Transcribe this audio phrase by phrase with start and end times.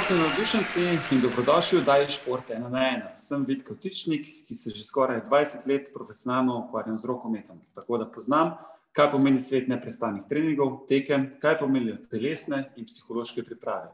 [0.00, 3.08] športni navdušenci in dobrodošli v Daj šport ena na ena.
[3.18, 7.60] Sem Vid Kotičnik, ki se že skoraj 20 let profesionalno ukvarjam z rokometom.
[7.74, 8.54] Tako da poznam,
[8.92, 13.90] kaj pomeni svet neprestanih treningov, tekem, kaj pomenijo telesne in psihološke priprave.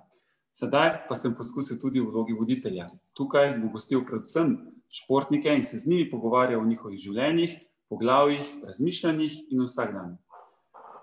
[0.55, 2.91] Sedaj pa sem poskusil tudi v vlogi voditelja.
[3.15, 4.55] Tukaj bom gostil predvsem
[4.91, 10.19] športnike in se z njimi pogovarjal o njihovih življenjih, poglavjih, razmišljanjih in vsak dan.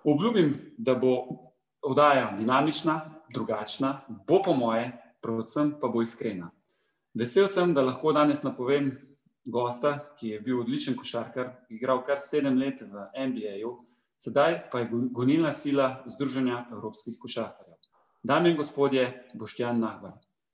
[0.05, 1.17] Obljubim, da bo
[1.83, 6.51] oddaja dinamična, drugačna, bo po moje, predvsem pa bo iskrena.
[7.13, 8.91] Vesel sem, da lahko danes napovem
[9.45, 13.75] gosta, ki je bil odličen košarkar, igral kar sedem let v NBA-ju,
[14.17, 17.73] sedaj pa je gonilna sila Združenja evropskih košarkarjev.
[18.23, 20.13] Dame in gospodje, Boštjan Nahbar.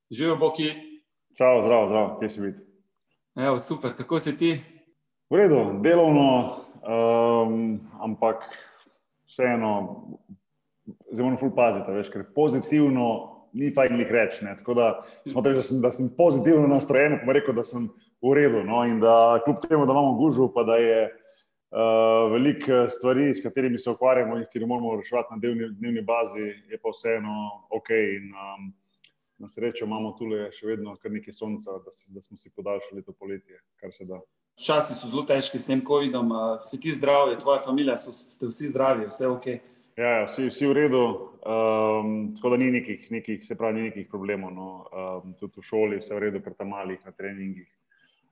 [0.10, 0.72] Živijo, Boki.
[1.38, 2.56] Čau, zdrav, zdrav, kje si vid?
[3.36, 4.50] Evo, super, kako si ti?
[5.30, 8.50] V redu, delovno, um, ampak
[9.30, 9.72] vseeno
[11.12, 13.08] zelo moramo paziti, veš, ker pozitivno
[13.54, 14.46] ni fajn jih reči.
[14.60, 14.90] Tako da
[15.26, 17.90] smo rekli, da da sem pozitivno nastrojen, pa rekel, da sem
[18.22, 18.64] v redu.
[18.64, 23.44] No, in da kljub temu, da imamo gužvo, pa da je uh, veliko stvari, s
[23.44, 27.50] katerimi se ukvarjamo in ki jih moramo reševati na dnevni, dnevni bazi, je pa vseeno
[27.70, 27.90] ok.
[27.90, 28.70] In, um,
[29.40, 33.14] Na srečo imamo tu še vedno nekaj sonca, da, si, da smo si podaljšali to
[33.16, 34.20] poletje, kar se da.
[34.60, 36.34] Časi so zelo težki s tem COVID-om,
[36.68, 39.48] si ti zdrav, tvoja družina, ste vsi zdravi, vse ok.
[40.00, 41.00] Ja, ja, vsi, vsi v redu,
[41.44, 44.54] um, tako da ni nekih, nekih, se pravi, ni nekih problemov.
[44.56, 44.68] No.
[44.96, 47.68] Um, tudi v šoli, vse v redu, tam malih na treningih.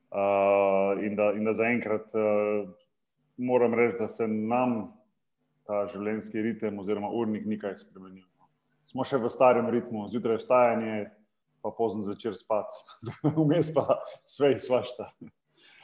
[0.08, 2.70] Uh, in, da, in da zaenkrat uh,
[3.36, 4.94] moram reči, da se nam
[5.68, 8.23] ta življenjski ritem oziroma urnik nikaj spremenil.
[8.40, 8.48] No.
[8.88, 11.10] Smo še v starem ritmu, zjutraj vstajanje,
[11.60, 12.72] pa pozno zvečer spat,
[13.44, 15.12] vmes pa sve izvašta.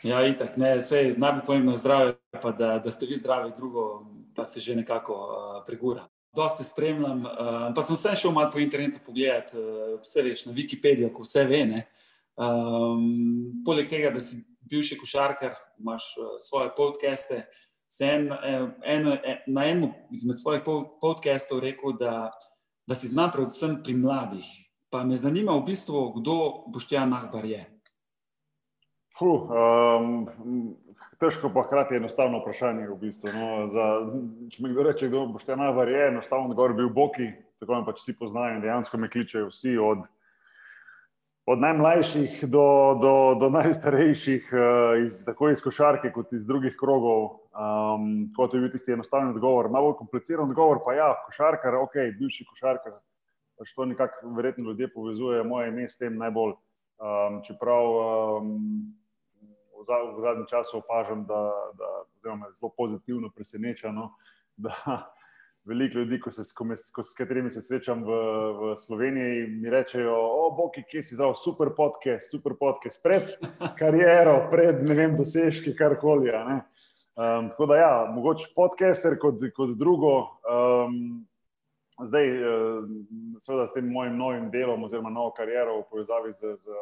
[0.07, 4.05] Ja, itak, ne, sej, najbolj pomembno je zdravje, pa da, da ste vi zdravi, drugo
[4.35, 6.07] pa se že nekako uh, pregura.
[6.35, 10.53] Dosti spremljam, uh, pa sem vse šel malo po internetu pogledati, uh, vse veš, na
[10.53, 11.83] Wikipediji, ko vse ve.
[12.33, 17.43] Um, poleg tega, da si bivši košarkar, imaš uh, svoje podcaste.
[18.01, 19.05] En, en, en,
[19.47, 20.63] na enem izmed svojih
[21.01, 22.31] podcastov rekel, da,
[22.89, 24.47] da si znam predvsem pri mladih.
[24.89, 27.61] Pa me zanima v bistvu, kdo Boštjan Nahbar je.
[29.13, 30.23] Fuh, um,
[31.21, 32.87] težko pa hkrati enostavno vprašanje.
[32.89, 33.49] V bistvu, no.
[33.69, 33.85] Za,
[34.49, 37.29] če mi kdo reče, kdo boš te najbolj je, enostavno gor bil Boki,
[37.61, 40.07] tako me pač vsi poznajo in dejansko me kličejo vsi od,
[41.45, 42.65] od najmlajših do,
[43.03, 43.13] do,
[43.43, 47.29] do najstarejših, uh, iz, tako iz košarke kot iz drugih krogov.
[47.53, 49.69] Um, kot je bil tisti enostaven odgovor.
[49.69, 52.97] Najbolj kompliciran odgovor pa ja, košarkar, ok, bivši košarkar.
[53.61, 56.57] Pač to nekako verjetno ljudje povezuje moje ime s tem najbolj.
[57.03, 57.93] Um, čeprav
[58.41, 58.57] um,
[59.87, 61.51] v zadnjem času opažam, da,
[62.23, 64.13] da me zelo pozitivno preseneča, no,
[64.57, 64.73] da
[65.69, 68.19] veliko ljudi, ko se, ko me, ko, s katerimi se srečam v,
[68.59, 73.35] v Sloveniji, mi rečejo: O, Boki, kje si zdaj, super podcast, super podcast, pred
[73.79, 76.31] kariero, pred ne vem, dosežki, karkoli.
[76.33, 80.17] Um, tako da, ja, mogoče podcaster kot, kot drugo.
[80.47, 81.23] Um,
[82.01, 82.25] Zdaj,
[83.39, 86.77] seveda, s tem mojim novim delom, oziroma novo kariero v povezavi z, z,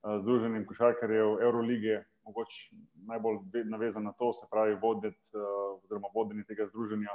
[0.00, 2.76] z Združenjem košarkarjev Eurolige, mogoče
[3.06, 3.38] najbolj
[3.70, 7.14] navezan na to, se pravi, voditi, uh, oziroma vodenje tega združenja,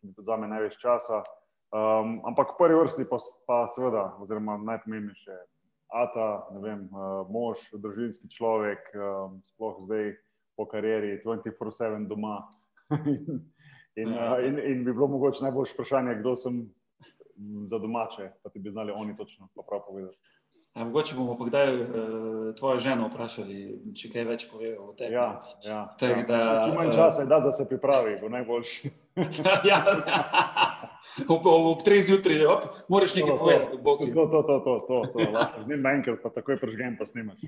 [0.00, 1.24] ki mi to vzame največ časa.
[1.74, 5.38] Um, ampak v prvi vrsti pa, pa seveda, oziroma najpomembnejše,
[5.86, 10.16] Ata, ne vem, uh, mož, družinski človek, um, sploh zdaj
[10.58, 12.40] po karieri, 24-7 doma.
[14.00, 16.58] in, uh, in, in bi bilo mogoče najboljše vprašanje, kdo sem
[17.70, 20.18] za domače, pa ti bi znali oni točno prav povedati.
[20.76, 21.88] A, mogoče bomo pa kdaj uh,
[22.58, 23.60] tvojo ženo vprašali,
[23.96, 25.14] če kaj več povejo o tem.
[25.14, 25.70] Ja, ja,
[26.00, 26.18] ja.
[26.28, 28.90] Da, če manj eh, časa je, da, da se pripravi, bo najboljši.
[29.40, 29.78] ja, ja.
[31.32, 32.44] ob, ob treh zjutraj,
[32.92, 33.80] moraš nekaj povedati.
[33.80, 35.24] To, to, to, to, to, to.
[35.32, 35.64] to.
[35.64, 37.40] z njim naenkrat, pa takoj prežgem, pa snimaš.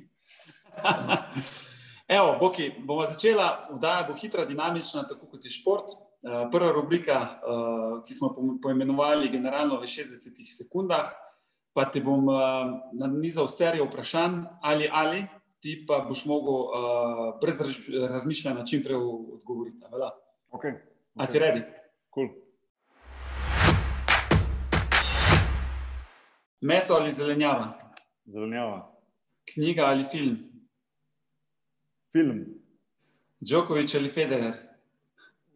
[2.18, 5.98] Evo, Boki, bomo začela, vdaja bo hitra, dinamična, tako kot je šport.
[6.24, 7.20] Uh, prva rubrika,
[8.08, 8.32] ki smo
[8.64, 11.12] poimenovali generalno v 60 sekundah
[11.72, 12.36] pa ti bom uh,
[12.92, 15.26] nanizal serijo vprašanj, ali ali
[15.60, 17.60] ti pa boš mogel uh, brez
[18.10, 19.78] razmišljanja čim prej odgovoriti.
[19.90, 20.10] Okay,
[20.50, 20.74] okay.
[21.14, 21.62] A si redi?
[22.14, 22.28] Cool.
[26.60, 27.72] Meso ali zelenjava?
[28.26, 28.94] Zelenjava.
[29.54, 30.36] Knjiga ali film?
[32.12, 32.44] Film.
[33.40, 34.54] Djokovič ali Federer?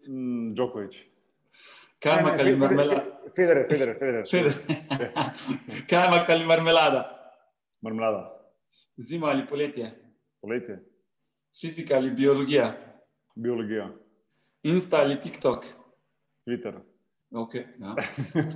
[0.09, 1.12] Mm, Djokovič.
[2.03, 3.05] Kajmak ali marmelada?
[3.37, 3.97] Federer, Federer.
[4.31, 4.55] Federer.
[5.91, 7.03] Kajmak ali marmelada?
[7.81, 8.23] Marmelada.
[8.97, 9.91] Zima ali poletje?
[10.41, 10.79] Poletje.
[11.61, 12.73] Fizika ali biologija?
[13.35, 13.89] Biologija.
[14.63, 15.65] Insta ali TikTok?
[16.45, 16.75] Twitter.
[17.31, 17.95] Okay, ja.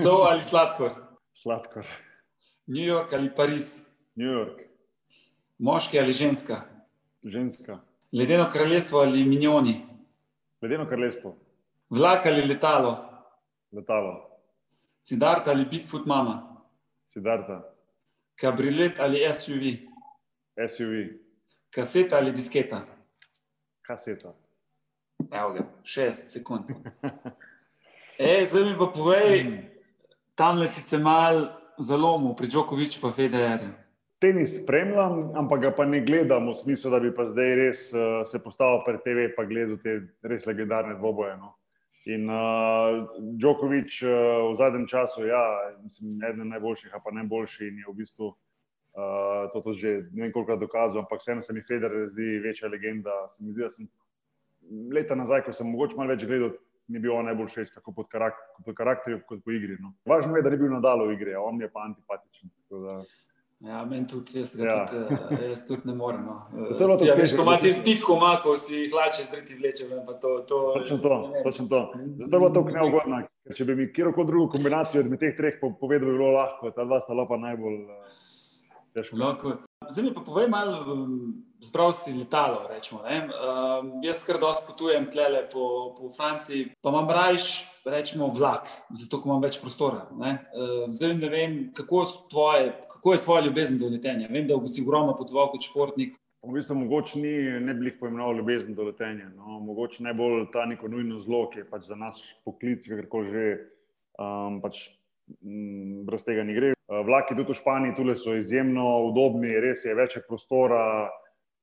[0.02, 0.92] Sol ali sladkor?
[1.34, 1.86] Sladkor.
[2.66, 3.80] New York ali Pariz,
[4.16, 4.60] New York,
[5.58, 6.62] moški ali ženska,
[7.24, 7.78] ženska,
[8.12, 9.86] ledeno kraljestvo ali minjoni,
[10.62, 11.36] ledeno kraljestvo,
[11.90, 13.15] vlak ali letalo,
[13.72, 14.40] letalo,
[15.00, 16.64] Siddhartha ali Bigfoot mama,
[17.06, 17.62] Siddhartha,
[18.36, 19.76] kabriolet ali SUV,
[20.68, 20.94] SUV,
[21.70, 22.84] kaseta ali disketa.
[23.82, 24.34] kaseta.
[25.30, 26.64] Evo ga, šest sekund.
[28.18, 29.42] E, zdaj mi pa povej,
[30.34, 33.72] tam le si se mal zalomil pri Džokoviču pa Federerju.
[34.18, 38.22] Tenis spremljam, ampak ga pa ne gledam v smislu, da bi pa zdaj res uh,
[38.24, 41.36] se postavil pred TV in gledal te res legendarne dvoboje.
[41.36, 41.52] No.
[42.06, 43.02] In uh,
[43.34, 44.10] Djokovic uh,
[44.52, 45.42] v zadnjem času, ja,
[45.82, 50.32] mislim, eden najboljših, pa najboljši in je v bistvu uh, to tudi že ne vem
[50.32, 53.26] koliko dokazal, ampak vseeno se mi Federer zdi večja legenda.
[53.28, 53.88] Se mi zdi, da sem
[54.94, 56.54] leta nazaj, ko sem mogoče malo več gledal,
[56.86, 59.76] mi je bil on najbolj všeč, tako pod, karak pod karakterjem, kot po igri.
[59.82, 59.92] No.
[60.06, 62.52] Važno je, da ni bil nadalo v igri, on je pa antipatičen.
[62.70, 63.00] Da...
[63.60, 64.86] Ja, meni tudi, jaz, Ja.
[64.86, 66.26] tudi, eh, jaz tudi ne morem.
[66.26, 66.34] No.
[66.52, 68.92] Zato je bilo to Ja, veš, ko ima ti stik, ko ima, ko si jih
[68.92, 69.88] hlače zreti vleče,
[70.20, 71.80] to, to, Točno to, ne točno to.
[72.16, 75.56] Zato je bilo to neugodno, ker če bi mi kjerkoli drugo kombinacijo od teh treh
[75.60, 77.90] po- povedal, bi bilo lahko, ta dva sta pa najbolj uh,
[78.96, 79.18] težko.
[79.20, 79.56] Lahko.
[79.86, 83.04] Zdaj mi pa povej malo, um, zbral si letalo, rečemo.
[83.04, 83.28] Ne?
[83.28, 89.20] Um, jaz kar dosti potujem tlele po, po Franciji, pa imam rajš, rečemo, vlak, zato
[89.24, 90.06] imam več prostora.
[90.18, 90.38] Ne?
[90.56, 94.30] Um, zdaj ne vem, kako, tvoje, kako je tvoja ljubezen do letenja.
[94.32, 96.16] Vem, da si ogromno potoval kot športnik.
[96.46, 97.32] V bistvu mogoče ni,
[97.66, 99.28] ne bi jih poimenoval ljubezen do letenja.
[99.34, 99.58] No.
[99.66, 103.44] Mogoče najbolj ta neko nujno zlo, ki je pač za nas poklic, kakorkoli že,
[104.22, 104.86] um, pač,
[105.42, 106.75] m, brez tega ni gre.
[106.86, 111.10] Uh, vlaki tudi v Španiji tule so izjemno udobni, res je več prostora.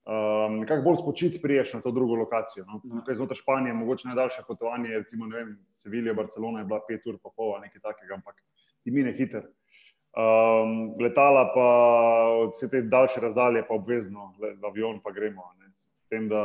[0.03, 2.65] Um, nekako bolj spočiti priješ na to drugo lokacijo.
[2.67, 2.81] No.
[2.83, 2.99] Ja.
[2.99, 7.31] Tukaj znotraj Španije, mogoče najdaljše potovanje, recimo, vem, Sevilja, Barcelona je bila pet ur, pa
[7.31, 8.41] pol, nekaj takega, ampak
[8.83, 9.47] ti mine hiter.
[10.13, 11.69] Um, letala pa
[12.51, 15.47] vse te daljše razdalje, pa obvezno, le, avion pa gremo.
[15.61, 15.71] Ne.
[15.71, 16.43] S Tem, da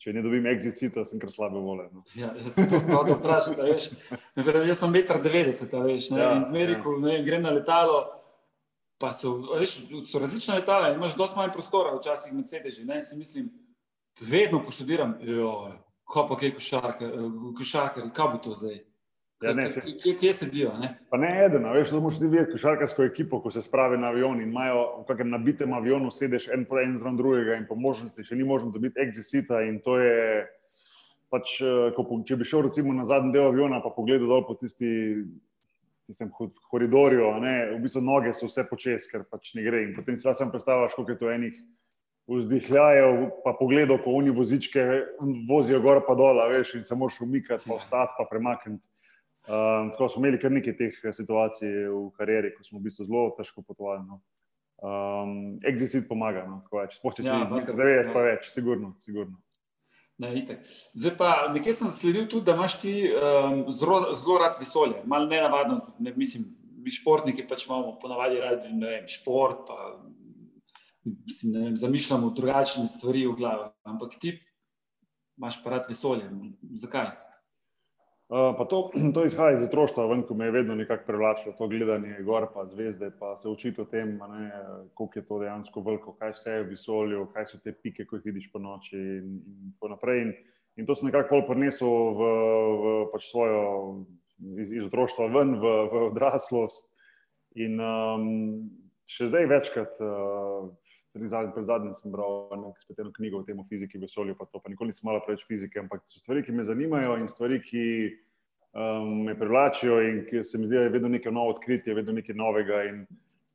[0.00, 1.88] če ne dobim exit-cita, sem kar slabe vole.
[1.92, 2.04] No.
[2.16, 3.66] Ja, jaz sem to znal vprašati.
[3.68, 3.90] Veš,
[4.38, 6.80] vem, jaz sem 1,90 m, veš, ne, Ja, in zmeri, ja.
[6.84, 8.06] ko ne, grem na letalo.
[9.00, 12.84] Pa so, veš, so različna letala, imaš dosti manj prostora, včasih med sedeži.
[12.88, 13.50] Ne, in si mislim,
[14.20, 15.52] vedno poštudiram, jo,
[16.04, 17.12] ko pa kaj košarkar,
[17.56, 18.80] košarkar, kaj bo to zdaj?
[19.40, 20.72] Ja, ne, se- Kje, kje sedijo?
[20.80, 20.98] Ne?
[21.08, 24.36] Pa ne eden, veš, da moraš ti videti košarkarsko ekipo, ko se spravi na avion
[24.42, 28.24] in imajo v kakem nabitem avionu, sedeš en po en zraven drugega in po možnosti
[28.24, 30.44] še ni možno dobiti exit-cita in to je
[31.32, 34.58] pač, eh, ko, če bi šel recimo na zadnji del aviona pa pogledal dol po
[34.60, 35.24] tisti,
[36.10, 36.28] tistem
[36.70, 40.18] koridorju, a ne, v bistvu noge so vse počes, ker pač ne gre in potem
[40.20, 41.56] si sam predstavljaš, koliko je to enih
[42.30, 44.84] vzdihljajev, pa pogledal, ko oni vozičke
[45.48, 48.86] vozijo gor pa dol, veš, in se moraš umikati, pa vstati, pa premakniti.
[49.50, 53.22] Um, tako smo imeli kar nekaj teh situacij v karieri, ko smo v bistvu zelo
[53.34, 54.04] težko potovali.
[54.06, 54.20] No.
[54.80, 55.32] Um,
[55.66, 57.00] Exit pomaga, no, tako več.
[57.00, 58.26] Sploh če si Ja, ja, valjda, 90, pa ja.
[58.30, 58.92] več, sigurno.
[59.02, 59.40] sigurno.
[60.20, 60.62] Ne, itak.
[60.94, 65.00] Zdaj pa nekje sem sledil tudi, da imaš ti um, zelo, zelo rad vesolje.
[65.08, 66.44] Malo nenavadno, ne, mislim,
[66.78, 69.96] mi športniki pač imamo ponavadi radi vem, šport, pa
[71.04, 73.66] mislim, vem, zamišljamo drugačne stvari v glavi.
[73.88, 74.36] Ampak ti
[75.40, 76.28] imaš pa rad vesolje.
[76.84, 77.16] Zakaj?
[78.30, 82.20] Uh, to, to izhaja iz otroštva, ven, ko me je vedno nekako privlačilo to gledanje
[82.22, 84.50] gor, pa zvezde, pa se učiti o tem, ne,
[84.94, 88.20] koliko je to dejansko veliko, kaj vse je v vesolju, kaj so te pike, ko
[88.20, 90.22] jih vidiš po noči in, in tako naprej.
[90.22, 90.30] In,
[90.78, 92.30] in to sem nekako pol prinesel v,
[92.84, 93.64] v pač svojo
[94.62, 96.86] iz, iz otroštva ven, v, v odraslost.
[97.58, 98.30] In um,
[99.10, 100.70] še zdaj večkrat, uh,
[101.12, 102.72] pred zadnjim, pred zadnjim sem bral eno,
[103.16, 106.04] knjigo o tem o fiziki, vesolju, pa to, pa nikoli nisem malo preveč fizike, ampak
[106.06, 107.86] so stvari, ki me zanimajo in stvari, ki
[108.72, 112.14] um, me privlačijo in ki se mi zdi, da je vedno nekaj novo odkritje, vedno
[112.18, 112.84] nekaj novega.
[112.90, 113.02] In,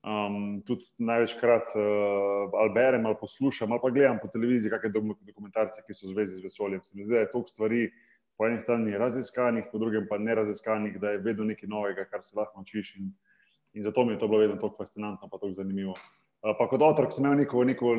[0.05, 5.23] um, tudi največkrat uh, ali berem ali poslušam ali pa gledam po televiziji kakšne dok-
[5.25, 6.83] dokumentarce, ki so v zvezi z vesoljem.
[6.83, 7.85] Se mi zdi, da je toliko stvari
[8.37, 12.37] po eni strani raziskanih, po drugem pa neraziskanih, da je vedno nekaj novega, kar se
[12.37, 12.95] lahko naučiš.
[12.99, 13.13] In,
[13.73, 15.95] in zato mi je to bilo vedno tako fascinantno, pa tako zanimivo.
[16.45, 17.91] Uh, Pa kot otrok sem imel neko, neko,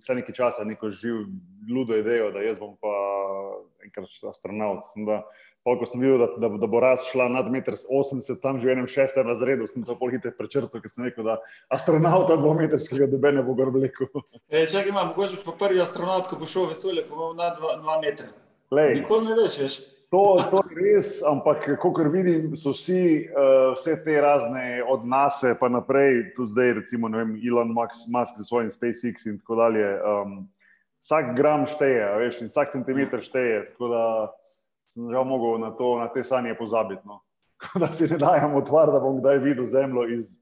[0.00, 1.28] vse nekaj časa, neko živ,
[1.70, 2.90] ludo idejo, da jaz bom pa
[3.86, 4.88] enkrat astronaut.
[4.90, 5.20] Sem Da,
[5.62, 8.66] pol, ko sem videl, da, da, da bo rast šla nad 1,80 m, tam že
[8.66, 11.38] v enem šestem razredu, sem to pol hitro prečrtal, ker sem rekel, da
[11.72, 14.10] astronauta dvometrskega dobe ne bo gor vlekel.
[14.54, 17.52] E, čakaj, ima, mogoče pa prvi astronaut, ko bo šel v vesolje, ko bo na
[17.54, 18.32] dva, dva metra.
[18.74, 19.78] Lej, Nikoli ne veš, veš.
[20.12, 25.40] To, to je res, ampak kot vidim, so vsi, uh, vse te razne od nas,
[25.60, 29.88] pa naprej, tudi zdaj, recimo, vem, Elon Musk, Musk z svojim SpaceX in tako dalje.
[30.02, 30.36] Um,
[31.04, 33.64] vsak gram šteje, veš, in vsak centimeter šteje.
[33.72, 34.04] Tako da
[34.94, 37.02] sem žal mogel na, to, na te sanje pozabiti.
[37.04, 37.20] No.
[37.60, 40.38] Tako da si ne dajem otvar, da bom kdaj videl Zemljo iz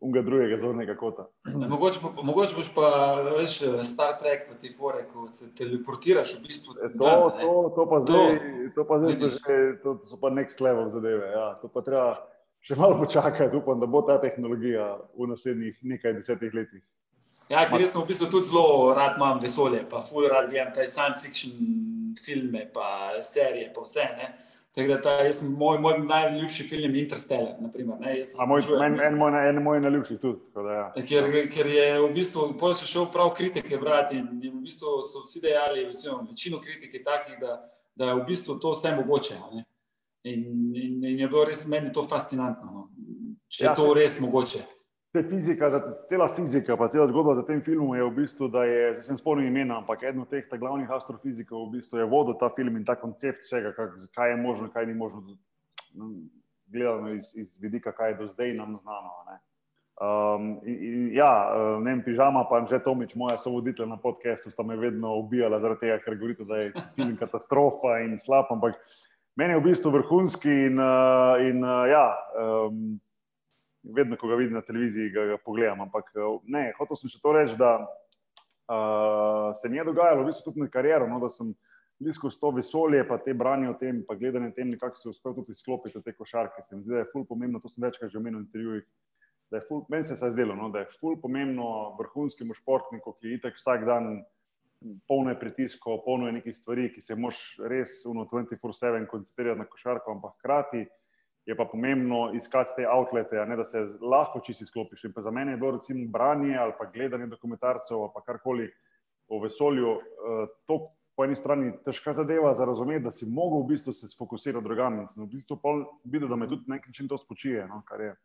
[0.00, 1.26] unga drugega zornega kota.
[1.68, 2.88] Mogoče, pa, mogoče boš pa
[3.30, 6.76] veš, Star Trek v te fore, ko se teleportiraš v bistvu.
[6.76, 8.38] E, to, ven, to, to pa zdaj,
[8.74, 11.30] to pa zdaj so, že, to so pa next level zadeve.
[11.32, 11.48] Ja.
[11.62, 12.18] To pa treba
[12.60, 16.84] še malo počakati, upam, da bo ta tehnologija v naslednjih nekaj desetih letih.
[17.46, 20.72] Ja, ker jaz sem v bistvu tudi zelo rad imam vesolje, pa full rad gledam
[20.74, 21.54] te science fiction
[22.18, 24.06] filme, pa serije, pa vse.
[24.18, 24.32] Ne.
[24.76, 27.54] Tako da ta, jaz moj, moj najljubši film Interstellar.
[27.60, 27.96] Naprimer,
[28.46, 30.38] moj, en, en, moj, en moj najljubših tudi.
[30.54, 31.06] Da, ja.
[31.08, 34.98] ker, ker je v bistvu, potem se šel prav kritike brati in, in v bistvu
[35.00, 37.56] so vsi dejali, recimo, večino kritik je takih, da,
[37.96, 39.40] da je v bistvu to vse mogoče.
[40.28, 40.44] In,
[40.76, 42.88] in, in je bilo res meni to fascinantno, no.
[43.48, 44.66] če ja, je to res mogoče
[45.22, 45.70] fizika,
[46.08, 49.18] cela fizika, pa cela zgodba za tem filmom je v bistvu, da je, zdaj sem
[49.18, 52.84] spomnil imena, ampak eden od teh glavnih astrofizikov v bistvu je vodil ta film in
[52.84, 53.74] ta koncept vsega,
[54.14, 55.22] kaj je možno, kaj ni možno,
[56.66, 59.10] gledano iz, iz vidika, kaj je do zdaj nam znano.
[59.96, 64.50] Um, in, in, ja, uh, ne vem, pižama, pa že Tomič, moja sovoditelj na podkastu,
[64.50, 68.76] sta me vedno ubijala zaradi tega, ker govorite, da je film katastrofa in slab, ampak
[69.36, 72.06] meni je v bistvu vrhunski in, uh, in uh, ja.
[72.36, 73.00] Um,
[73.94, 75.80] vedno, ko ga vidim na televiziji, ga, ga pogledam.
[75.86, 80.30] Ampak eh, ne, hotel sem še to reči, da uh, se mi je dogajalo v
[80.30, 81.54] bistvu tudi na kariero, no, da sem
[81.98, 85.34] blisko s to vesolje, pa te branje o tem, pa gledanje tem, kako se uspel
[85.38, 86.62] tudi izklopiti te košarke.
[86.62, 88.86] Se mi zdi, da je ful pomembno, to sem večkrat že omenil v intervjujih.
[89.88, 93.86] Meni se je zdelo, no, da je ful pomembno vrhunskemu športniku, ki je itek vsak
[93.86, 94.24] dan
[95.08, 100.36] polno pritiskov, polno je nekih stvari, ki se moš res 24-7 koncentrirati na košarko, ampak
[100.40, 100.84] hkrati
[101.46, 105.04] je pa pomembno iskati te outlete, ne, da se lahko čisto izklopiš.
[105.04, 108.70] In za mene je bilo recimo branje ali pa gledanje dokumentarcev ali karkoli
[109.28, 109.90] o vesolju.
[109.90, 114.06] Uh, to po eni strani težka zadeva za razumeti, da si mogel v bistvu se
[114.18, 115.00] fokusirati drugam.
[115.00, 115.58] In sem v bistvu
[116.04, 117.66] videl, da me tudi na nek način to spočije.
[117.68, 118.16] No, kar je,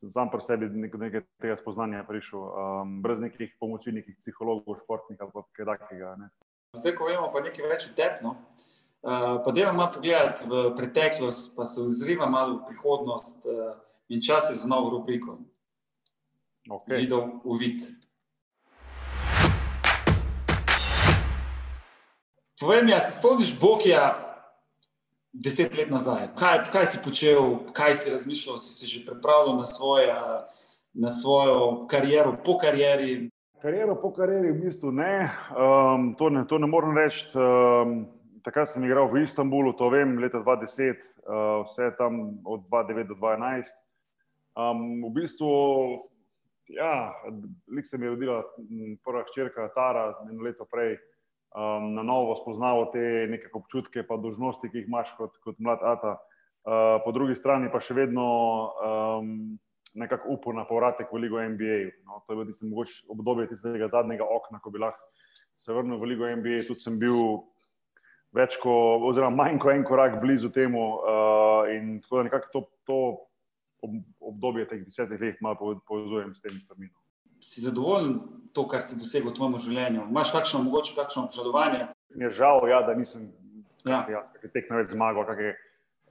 [0.00, 4.80] sem sam pri sebi nekaj, nekaj tega spoznanja prišel, um, brez nekih pomoči, nekih psihologov,
[4.84, 6.16] športnikov ali kaj takega.
[6.18, 6.30] Ne.
[6.78, 8.36] Zdaj, ko vemo pa nekaj več o tepnu.
[9.04, 13.74] Eh, pa da imamo pogled v preteklost, pa se ozriva malo v prihodnost uh,
[14.08, 15.38] in čas je za novo rubriko.
[16.70, 16.96] Okay.
[16.96, 17.82] Videl uvid.
[22.60, 24.38] Povej mi, se spomniš Bokija
[25.32, 26.28] deset let nazaj?
[26.38, 30.14] Kaj, kaj si počel, kaj si razmišljal, si se že pripravljal na, svoje,
[30.94, 33.30] na svojo kariero, po karieri?
[33.62, 37.26] Kariero po karieri v bistvu ne, um, to ne, to ne morem reči.
[37.34, 42.66] Um, takrat sem igral v Istanbulu, to vem, leta 2010, uh, eh, vse tam od
[42.68, 43.70] 2009 do 2011.
[44.52, 45.48] Um, v bistvu,
[46.68, 47.14] ja,
[47.72, 48.42] lik se mi je rodila
[49.04, 50.98] prva hčerka Tara, eno leto prej,
[51.56, 55.80] um, na novo spoznavo te neke občutke, pa dožnosti, ki jih imaš kot, kot mlad
[55.80, 56.18] Ata.
[56.62, 58.26] Uh, po drugi strani pa še vedno
[58.78, 59.58] um,
[59.98, 62.04] nekako upor na povratek v Ligo NBA.
[62.06, 65.10] No, to je bilo tisto obdobje tistega zadnjega okna, ko bi lahko
[65.56, 66.66] se vrnil v Ligo NBA.
[66.66, 67.42] Tudi sem bil
[68.36, 70.84] več kot, oziroma manj kot en korak blizu temu.
[71.02, 72.98] Uh, in tako da nekako to, to
[74.20, 76.90] obdobje teh desetih let malo povezujem s temi stvarmi.
[77.42, 78.20] Si zadovoljen
[78.54, 80.06] to, kar si dosegel v tvojem življenju?
[80.10, 81.88] Imaš kakšno, mogoče kakšno obžalovanje?
[82.14, 83.32] Mi je žal, ja, da nisem
[83.88, 84.04] ja.
[84.10, 84.22] Ja,
[84.54, 85.26] tekmo več zmagal.
[85.26, 85.56] Kak je,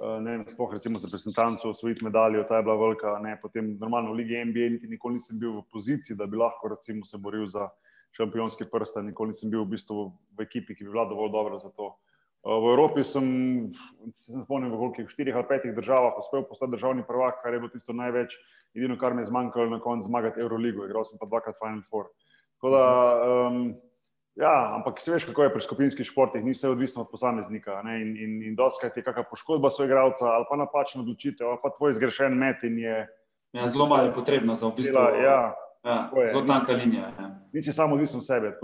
[0.02, 3.16] uh, ne vem, spoh recimo za reprezentanco osvojiti medaljo, ta je bila velika.
[3.24, 6.76] Ne, potem normalno v Ligi NBA niti nikoli nisem bil v poziciji, da bi lahko
[6.76, 7.70] recimo se boril za
[8.18, 9.00] šampionski prst.
[9.08, 11.94] Nikoli nisem bil v bistvu v ekipi, ki bi bila dovolj dobra za to.
[12.42, 13.70] Uh, V Evropi sem,
[14.18, 17.70] se spomnim, v kolikih štirih ali petih državah uspel postati državni prvak, kar je bilo
[17.70, 18.34] tisto največ,
[18.74, 22.10] edino, kar mi je zmanjkalo na koncu zmagati Euroligo, igral sem pa dvakrat Final Four.
[22.66, 22.82] Da,
[23.50, 23.76] um,
[24.36, 27.82] ja, ampak se veš, kako je pri skupinskih športih, ni vse odvisno od posameznika.
[27.86, 28.02] Ne?
[28.02, 31.70] In, in, in doskrat je kakšna poškodba svojega igralca ali pa napačna odločitev, ali pa
[31.78, 33.06] tvoj zgrešen met in je.
[33.54, 35.22] Ja, zelo malo je potrebno za opisati.
[35.22, 35.54] Ja,
[35.86, 37.14] ja, zelo tanka linija.
[37.20, 37.30] Ja.
[37.54, 38.58] Nisi samo odvisen od sebe.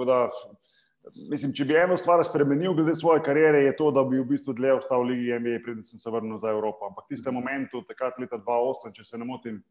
[1.16, 4.56] Mislim, če bi eno stvar spremenil, glede svoje kariere, je to, da bi v bistvu
[4.58, 6.90] dlje ostal v Ligi NBA, preden sem se vrnil za Evropo.
[6.90, 9.62] Ampak v tistem momentu, takrat leta 2008, če se ne motim,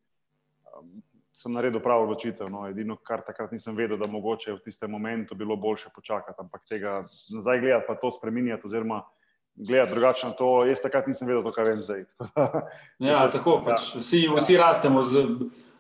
[0.73, 0.97] um,
[1.37, 2.49] sem naredil pravo odločitev.
[2.53, 2.65] No.
[2.71, 6.41] Edino, kar takrat nisem vedel, da mogoče v tistem momentu bilo boljše počakati.
[6.41, 7.03] Ampak tega
[7.35, 9.03] nazaj gledati, pa to spremenjati, oziroma
[9.57, 12.05] gledati drugače na to, jaz takrat nisem vedel, to, kar vem zdaj.
[13.11, 13.95] ja, tako pač.
[13.97, 15.25] Vsi, vsi rastemo z,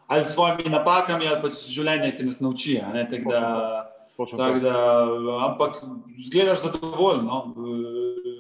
[0.06, 2.78] ali s svojimi napakami, ali pač življenje, ki nas nauči.
[3.10, 3.42] Tak, da,
[5.40, 5.80] ampak
[6.26, 7.25] zgledaš zadovoljen.
[7.26, 7.54] No?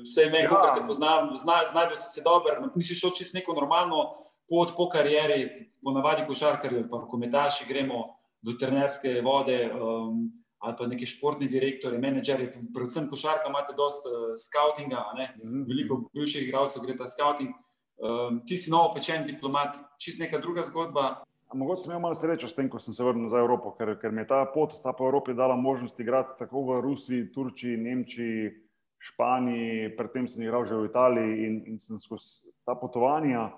[0.06, 0.48] Vse ime, ja.
[0.48, 2.70] kot te poznam, znajdeš se dobro.
[2.74, 4.04] Nisi šel čez neko normalno
[4.48, 8.04] pot po karieri, ponavadi košarkarji, pa kometaši, gremo
[8.46, 9.60] v trenerske vode.
[9.74, 10.26] Um,
[10.58, 15.66] Ali pa neki športni direktori, menedžerji, predvsem košarka, imate dosta uh, scoutinga, mm -hmm.
[15.68, 17.50] veliko bivših igralcev gre ta scouting.
[17.96, 21.22] Um, ti si novo pečen diplomat, čist neka druga zgodba.
[21.54, 24.10] Mogoče sem imel malo srečo s tem, ko sem se vrnil za Evropo, ker, ker
[24.10, 28.50] mi je ta pot, ta po Evropi dala možnost igrati tako v Rusiji, Turčiji, Nemčiji,
[28.98, 33.52] Španiji, predtem sem igral že v Italiji in, in sem skozi ta potovanja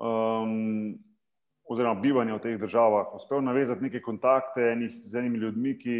[0.00, 0.96] um,
[1.68, 4.72] oziroma bivanje v teh državah uspel navezati neke kontakte
[5.04, 5.96] z enimi ljudmi, ki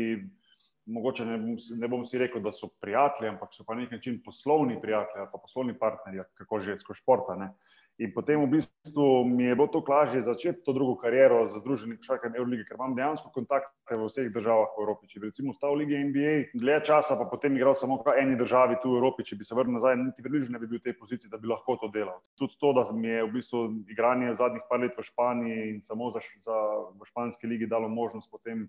[0.89, 3.93] mogoče ne bom, ne bom si rekel, da so prijatelji, ampak so pa na nek
[3.99, 7.37] način poslovni prijatelji ali pa poslovni partnerji, kako že skozi športa.
[7.37, 7.53] Ne.
[7.99, 11.97] In potem v bistvu mi je bilo to lažje začeti to drugo kariero za Združene
[11.99, 15.11] košarkarje Eurolige, ker imam dejansko kontakte v vseh državah v Evropi.
[15.11, 18.39] Če bi recimo ostal v Ligi NBA dlje časa, pa potem igral samo v eni
[18.39, 20.87] državi tu v Evropi, če bi se vrnil nazaj, niti približno ne bi bil v
[20.87, 22.23] tej poziciji, da bi lahko to delal.
[22.39, 26.13] Tudi to, da mi je v bistvu igranje zadnjih par let v Španiji in samo
[26.15, 26.59] za, za
[26.95, 28.69] v španski ligi dalo možnost potem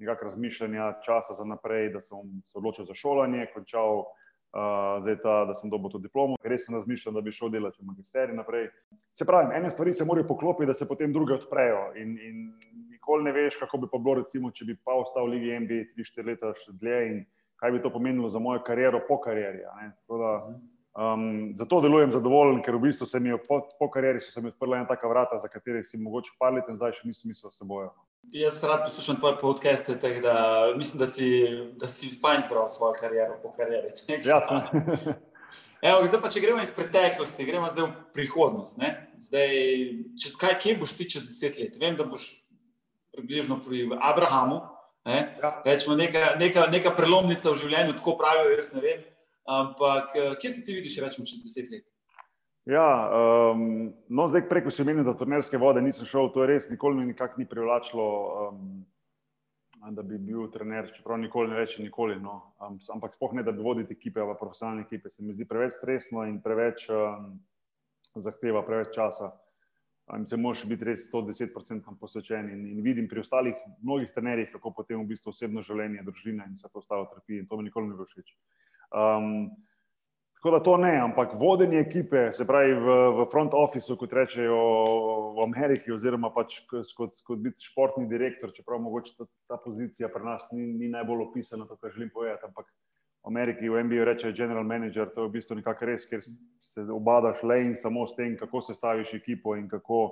[0.00, 5.44] nekakšnega razmišljanja, časa za naprej, da sem se odločil za šolanje, končal uh, zdaj ta,
[5.44, 6.38] da sem dobil to diplomo.
[6.42, 8.70] Res sem razmišljal, da bi šel delati v magisterij naprej.
[9.18, 11.92] Se pravi, ene stvari se morajo poklopiti, da se potem druge odprejo.
[12.00, 12.40] In, in
[12.90, 15.92] nikoli ne veš, kako bi pa bilo, recimo, če bi pa ostal v Ligi NBA
[15.94, 17.22] 3-4 leta še dlje in
[17.60, 19.66] kaj bi to pomenilo za mojo kariero po karieri.
[20.90, 24.80] Um, zato delujem zadovoljen, ker v bistvu se mi po, po karieri so mi odprla
[24.80, 27.54] ena taka vrata, za katere si mogoče par let in zdaj še nisem mislil, da
[27.54, 27.92] se bojo.
[28.22, 31.30] Jaz rad poslušam tvoje podcaste, tako da mislim, da si,
[31.76, 33.88] da si fajn zbral svojo kariero po karieri.
[34.28, 34.40] Ja,
[35.90, 38.82] Evo, zdaj pa, če gremo iz preteklosti, gremo zdaj v prihodnost.
[39.24, 39.54] Zdaj,
[40.20, 41.78] če, kaj, kje boš ti čez deset let?
[41.80, 42.28] Vem, da boš
[43.16, 44.60] približno pri Abrahamu.
[45.08, 45.22] Ne?
[45.40, 45.54] Ja.
[45.64, 49.06] Rečemo, neka, neka, neka prelomnica v življenju, tako pravijo, jaz ne vem.
[49.48, 50.12] Ampak
[50.42, 51.88] kje se ti vidiš, rečemo, čez deset let?
[52.68, 53.10] Ja,
[53.52, 56.98] um, no, zdaj preko še meni, da turnerske vode nisem šel, to je res, nikoli
[56.98, 58.08] mi nikak ni privlačilo,
[58.48, 58.66] um,
[59.96, 62.18] da bi bil trener, čeprav nikoli ne reče nikoli.
[62.20, 62.52] No.
[62.60, 65.08] Um, ampak spoh ne, da bi vodil ekipe, pa profesionalne ekipe.
[65.08, 67.32] Se mi zdi preveč stresno in preveč um,
[68.20, 69.32] zahteva, preveč časa.
[70.12, 74.74] Um, se moraš biti res 110% posvečen in, in vidim pri ostalih mnogih trenerjih, kako
[74.82, 77.88] potem v bistvu osebno življenje, družina in vse to ostalo trpi in to mi nikoli
[77.88, 78.36] ne bo všeč.
[78.90, 79.48] Um,
[80.40, 84.60] Tako da to ne, ampak vodenje ekipe, se pravi v, v front officeu, kot rečejo
[85.36, 90.24] v Ameriki, oziroma pač kot, kot biti športni direktor, čeprav mogoče ta, ta pozicija pri
[90.24, 92.48] nas ni, ni najbolj opisana, to, kar želim povedati.
[92.48, 92.70] Ampak
[93.20, 96.86] v Ameriki v MBA reče general manager, to je v bistvu nekako res, ker se
[96.88, 100.06] obadaš le in samo s tem, kako se staviš ekipo in kako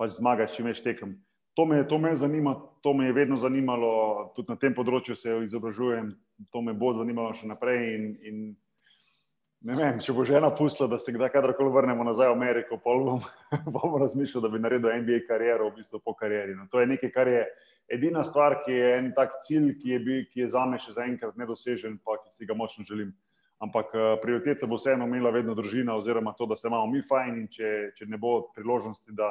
[0.00, 1.18] pač zmagaš, če veš tekem.
[1.60, 5.36] To me, to me zanima, to me je vedno zanimalo, tudi na tem področju se
[5.44, 6.14] izobražujem,
[6.48, 7.84] to me bo zanimalo še naprej.
[7.92, 8.42] In, in
[9.60, 12.94] Ne vem, če bo žena pustila, da se kdaj kadarkoli vrnemo nazaj v Ameriko, pa
[12.96, 13.24] bom,
[13.74, 16.54] bom razmišljal, da bi naredil NBA kariero, v bistvu po karieri.
[16.56, 17.42] No, to je nekaj, kar je
[17.92, 20.94] edina stvar, ki je en tak cilj, ki je, bil, ki je za me še
[20.96, 23.12] zaenkrat nedosežen, pa ki si ga močno želim.
[23.60, 27.42] Ampak uh, prioriteta bo vseeno imela vedno družina, oziroma to, da se imamo mi fajn
[27.42, 29.28] in če, če ne bo priložnosti, da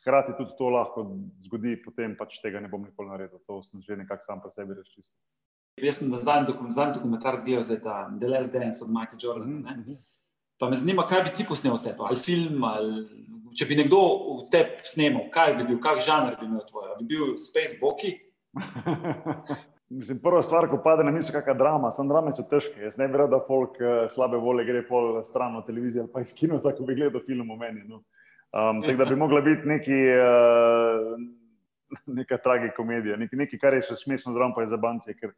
[0.00, 1.06] hkrati tudi to lahko
[1.46, 3.38] zgodi, potem pač tega ne bom nikoli naredil.
[3.46, 5.06] To sem že nekako sam po sebi rešil.
[5.80, 9.52] Jaz sem zadnji dokument, dokumentar zgledal, da je ta The Last Dance od Michaela Jordana.
[9.52, 9.96] Mm -hmm.
[10.58, 13.08] Pa me zanima, kaj bi ti posnel vse to, ali film, ali
[13.58, 13.98] če bi nekdo
[14.38, 18.18] v tebi snemal, kaj bi bil, kak žanr bi imel tvoj, bi bil Space Boki.
[19.98, 22.80] Mislim, prva stvar, ko pade na misel, kakšna drama, sem drame so težke.
[22.80, 26.12] Jaz ne bi rad, da folk uh, slabe volje gre pol stran od televizije ali
[26.12, 27.84] pa iz kino, tako bi gledal film o meni.
[27.88, 27.96] No.
[28.52, 29.92] Um, tako da bi mogla biti neki.
[29.92, 31.41] Uh,
[32.18, 35.16] neka tragikomedija, nekaj, nekaj, kar je še smešno, zelo pa je za banke.
[35.18, 35.34] Ker...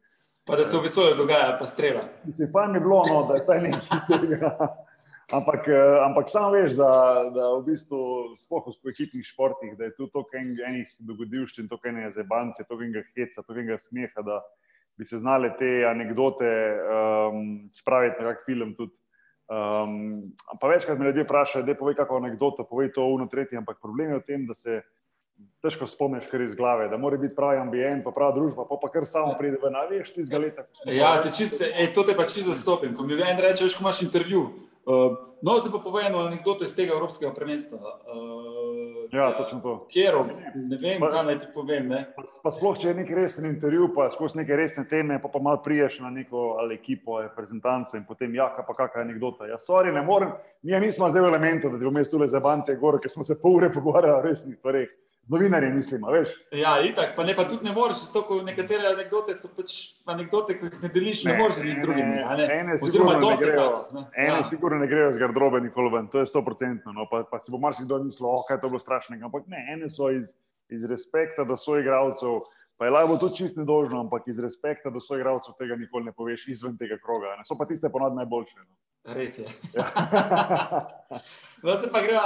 [0.47, 2.05] Pa da se v vesolju dogaja, pa strela.
[2.25, 4.53] Mislim, pa mi je bilo, no, da je vsaj nekaj iz tega.
[5.33, 6.89] Ampak, eh, ampak samo veš, da,
[7.33, 7.99] da v bistvu
[8.43, 13.01] spohaj v ekipnih športih, da je tu toliko enih dogodivščin, toliko enih zebanci, toliko enega
[13.15, 14.37] heca, toliko enega smeha, da
[14.93, 17.41] bi se znale te anekdote um,
[17.73, 18.93] spraviti na kak film tudi.
[19.49, 20.29] Um,
[20.61, 23.81] pa večkrat me ljudje vprašajo, da je povej kako anekdoto, povej to uno tretje, ampak
[23.81, 24.83] problem je v tem, da se
[25.65, 28.91] težko spomniš, kar iz glave, da mora biti pravi ambient, pa prava družba, pa, pa
[28.93, 30.67] kar samo pride v največ iz galeta.
[30.85, 32.93] Ja, te čiste, ej, to te pa čisto zastopim.
[32.95, 34.45] Ko mi en reče, veš, ko imaš intervju.
[34.85, 37.79] Uh, no, zdaj pa povej eno anekdoto iz tega Evropskega prvenstva.
[38.05, 39.73] Uh, ja, točno to.
[39.89, 40.19] Kjer,
[40.53, 41.87] ne vem, pa, kaj naj ti povem.
[41.89, 42.03] Ne?
[42.13, 45.41] Pa, pa sploh, če je nek resen intervju, pa skozi neke resne teme, pa pa
[45.41, 49.49] malo priješ na neko ali ekipo, reprezentanco in potem, ja, pa kakšna anekdota.
[49.49, 52.77] Ja, sorry, ne morem, mi nismo zdaj v elementu, da ti bomo stule za bance
[52.77, 54.93] gor, ker smo se pol ure pogovarjali o resnih stvareh
[55.27, 56.33] novinarje, mislim, veš.
[56.51, 59.75] Ja, itak, pa ne, pa tudi ne moreš, zato ko nekatere anekdote so pač
[60.09, 62.17] anekdote, ki jih ne deliš, ne, ne moreš deliti z drugimi.
[62.41, 62.47] Ne?
[62.59, 64.09] Ene Oziroma, dosti takih.
[64.13, 64.43] Ene ja.
[64.49, 67.53] sigurno ne grejo z garderobe nikoli ven, to je sto procentno, no, pa, pa si
[67.53, 70.35] bo marsikdo mislil, oh, kaj to bilo strašnega, ampak ne, ene so iz,
[70.69, 72.45] iz respekta do svojih igralcev,
[72.77, 76.11] Pa je lajvo tudi čist nedožno, ampak iz respekta do svojih igralcev tega nikoli ne
[76.11, 77.37] poveš izven tega kroga.
[77.39, 77.45] Ne?
[77.47, 78.59] So pa tiste ponad najboljše.
[78.59, 78.75] No.
[79.05, 79.45] Res je.
[79.75, 81.71] Ja.
[81.71, 82.21] no, se pa gremo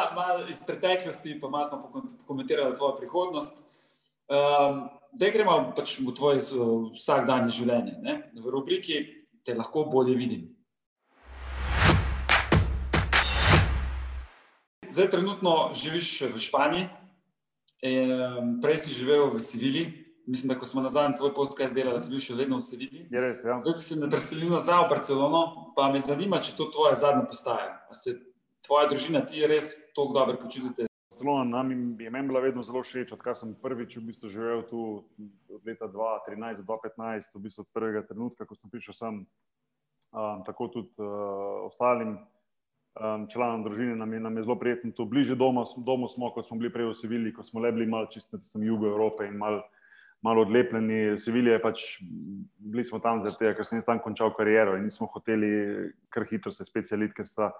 [0.50, 3.58] iz preteklosti, pa malo smo pokomentirali tvojo prihodnost.
[4.30, 6.40] Um, da gremo pač v tvoje
[6.96, 7.98] vsakdanje življenje.
[8.04, 8.16] Ne?
[8.38, 9.02] V rubriki
[9.44, 10.44] te lahko bolje vidim.
[14.90, 16.86] Zdaj, trenutno živiš v Španiji,
[18.62, 19.86] prej si živel v Sevilji.
[20.30, 23.08] Mislim, da ko smo na tvoj podcast delali, da si bil še vedno v Sevilji.
[23.10, 23.32] Ja.
[23.58, 25.40] Zdaj si se preselil nazaj v Barcelono,
[25.74, 27.72] pa me zanima, če to tvoja zadnja postaja.
[27.98, 28.14] Se
[28.68, 30.86] tvoja družina ti res tako dobro počutite?
[31.10, 34.84] Barcelona nam je meni bila vedno zelo všeč, odkar sem prvič v bistvu živel tu
[35.50, 39.20] od leta 2013-2015, v bistvu od prvega trenutka, ko sem prišel sem,
[40.14, 45.10] um, tako tudi uh, ostalim um, članom družine, nam je, nam je zelo prijetno tu
[45.10, 48.14] bliže doma, domu smo, kot smo bili prej v Sevilji, ko smo le bili malo
[48.14, 49.66] čisto na jugu Evrope in malo
[50.22, 51.18] mal odlepljeni.
[51.20, 51.84] Sevilje je pač,
[52.58, 55.52] bili smo tam zaradi tega, ker sem tam končal kariero in nismo hoteli
[56.14, 57.52] kar hitro se specialiti, ker sta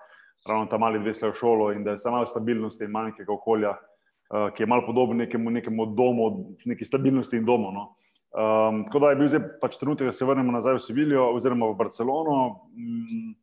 [0.48, 3.76] ravno tam mali dve v šolo in da je samo malo stabilnosti in manjkega okolja,
[3.76, 7.72] uh, ki je malo podoben nekemu, nekemu domu, neki stabilnosti in domu.
[7.72, 7.96] No.
[8.30, 11.72] Um, tako da je bil zdaj pač trenutek, da se vrnemo nazaj v Sevilijo oziroma
[11.72, 12.40] v Barcelono.
[12.76, 13.36] Um,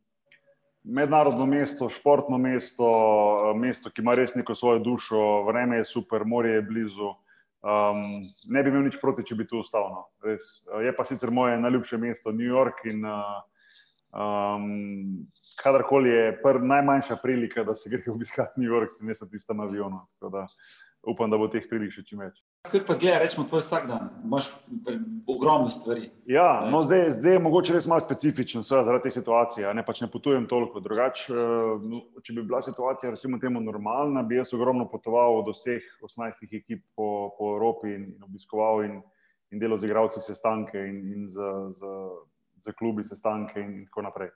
[0.87, 2.87] mednarodno mesto, športno mesto,
[3.55, 7.11] mesto, ki ima res neko svojo dušo, vreme je super, morje je blizu.
[7.61, 9.89] Um, ne bi imel nič proti, če bi tu ostal.
[9.91, 10.03] No.
[10.83, 12.85] Je pa sicer moje najljubše mesto, New York.
[12.85, 13.41] In, uh,
[14.13, 15.25] um,
[15.57, 19.59] kadarkoli je pr, najmanjša prilika, da se gre obiskati New York, sem jaz na tistem
[19.65, 20.03] avionu.
[20.21, 20.45] Da
[21.07, 22.39] upam, da bo teh prilik še čim več.
[22.71, 24.09] Kaj pa zgleda, rečemo, tvoj vsak dan?
[24.23, 24.49] Imáš
[25.27, 26.09] ogromno stvari.
[26.25, 29.73] Ja, no, zdaj, zdaj je mogoče res malo specifično, seveda, zaradi te situacije.
[29.73, 30.79] Ne, pač ne potujem toliko.
[30.83, 31.33] Drugač, eh,
[31.83, 36.43] no, če bi bila situacija, recimo, temu normalna, bi jaz ogromno potoval do vseh 18
[36.47, 39.01] ekip po, po Evropi in, in obiskoval in,
[39.51, 41.93] in delal z igravci sestanke in, in z, z,
[42.65, 44.33] z klubi sestanke in, in tako naprej.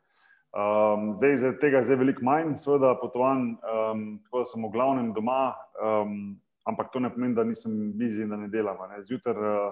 [0.51, 5.13] Um, zdaj, zdaj tega je veliko manj, seveda, potovanj, um, tako da sem v glavnem
[5.15, 5.43] doma,
[5.79, 6.15] um,
[6.67, 8.77] ampak to ne pomeni, da nisem bizi in da ne delam.
[9.07, 9.71] Zjutraj,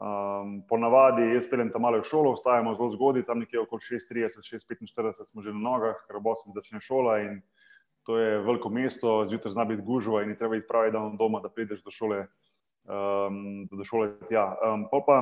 [0.00, 4.44] um, ponavadi, jaz peljem tam malo v šolo, vstajamo zelo zgodaj, tam nekje okoli 6:30,
[4.44, 7.42] 6:45 smo že na nogah, ker bo sem začne šola in
[8.08, 11.40] to je veliko mesto, zjutraj zna biti gužva in je treba iti pravi dan doma,
[11.40, 12.26] da prideš do šole.
[12.84, 14.56] Um, do šole ja.
[14.64, 15.20] um, pa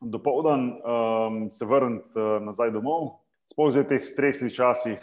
[0.00, 3.22] do povdan um, se vrniti uh, nazaj domov,
[3.56, 4.98] v teh stresnih časih,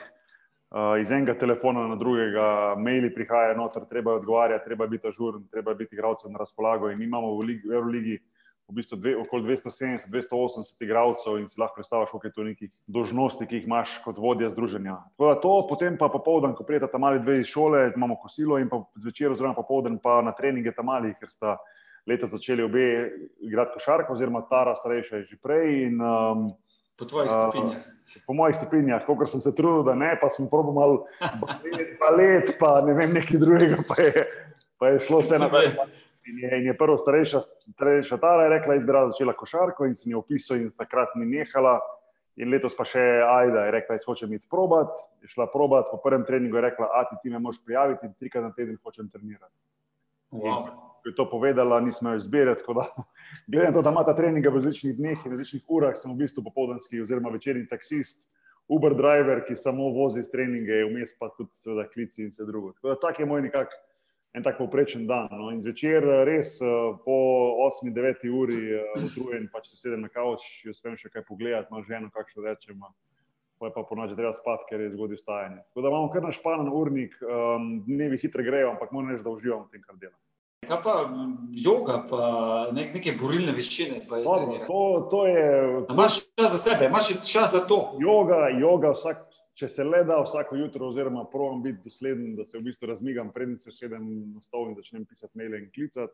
[0.75, 5.07] uh, iz enega telefona na drugega, maili prihajajo noter, treba je odgovarjati, treba je biti
[5.07, 6.91] ažuren, treba je biti igralcem na razpolago.
[6.91, 8.19] In imamo v, v Euroligi
[8.67, 13.45] v bistvu dve, okoli 270-280 igralcev in si lahko predstavljaš, koliko je to nekih dožnosti,
[13.45, 14.95] ki jih imaš kot vodja združenja.
[15.13, 18.57] Tako da to, potem pa popoldan, ko prijeta tam mali dve iz šole, imamo kosilo
[18.59, 21.57] in pa zvečer oziroma popoldan pa na treninge tam mali, ker sta
[22.09, 22.87] leta začeli obe
[23.45, 25.83] igrati košarko, oziroma Tara starejša je že prej.
[25.85, 26.49] In, um,
[26.95, 27.81] Po tvojih stopinjah.
[27.81, 31.03] Uh, po mojih stopinjah, kot sem se trudil, da ne, pa sem probil malo
[32.01, 34.23] balet, pa ne vem, nekaj drugega, pa je,
[34.79, 35.73] pa je šlo vse naprej.
[36.25, 37.41] In je, in je prvo starejša,
[37.75, 41.77] starejša Tara rekla, izbira začela košarko in sem jo opisal in takrat ni nehala.
[42.35, 44.89] In letos pa še Aida je rekla, da hočem iti probat.
[45.23, 48.17] Je šla probat, po prvem treningu je rekla, a ti, ti me moš prijaviti in
[48.17, 49.55] trikrat na teden hočem trenirati.
[50.33, 52.57] Wow ko je to povedala, nismo jo izbirali.
[53.51, 56.17] Glede na to, da ima ta trening v različnih dneh in različnih urah, sem v
[56.23, 58.25] bistvu popoldanski oziroma večerni taksist,
[58.67, 62.73] Uber driver, ki samo vozi z treninge, vmes pa tudi seveda klici in vse drugo.
[62.73, 63.75] Tako da tak je moj nekak
[64.33, 65.29] en tak povprečen dan.
[65.29, 65.51] No.
[65.53, 66.57] In zvečer res
[67.05, 67.17] po
[67.69, 72.09] 8-9 uri utrujen, pač se sedem na kavč, jo spem še kaj pogledati, ima ženo,
[72.09, 72.81] kakšno rečem.
[73.61, 75.61] Pa je pa ponoči treba spati, ker je zgodaj vstajanje.
[75.69, 79.31] Tako da imamo kar naš panen urnik, um, dnevi hitro grejo, ampak moram reči, da
[79.31, 80.24] uživam v tem, kar delam.
[80.67, 80.93] Kaj pa
[81.51, 82.27] joga, pa
[82.75, 84.01] nek, neke borilne veščine?
[84.09, 85.45] Dobro, to, to je,
[85.87, 85.95] to...
[85.95, 87.79] Imaš čas za sebe, imaš čas za to.
[88.01, 89.23] Joga, joga vsak,
[89.55, 93.31] če se le da vsako jutro, oziroma provam biti dosleden, da se v bistvu razmigam,
[93.35, 96.13] predtem se sedem na stol in začnem pisati maile in klicati.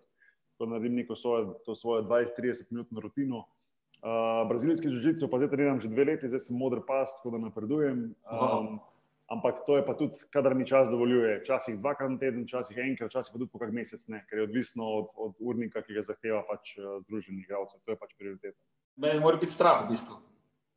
[0.61, 3.45] To naredim neko svojo, svojo 20-30 minutno rutino.
[4.01, 7.41] Uh, brazilski žužico pa zdaj treniram že dve leti, zdaj sem modr past, tako da
[7.49, 8.07] napredujem.
[8.25, 8.79] Um,
[9.31, 11.39] ampak to je pa tudi, kadar mi čas dovoljuje.
[11.41, 14.47] Včasih dvakrat na teden, včasih enkrat, včasih pa tudi po kak mesec, ne, ker je
[14.49, 17.79] odvisno od, od urnika, ki ga zahteva pač uh, združenih igralcev.
[17.85, 18.57] To je pač prioriteta.
[18.99, 20.19] Meni mora biti strah v bistvu.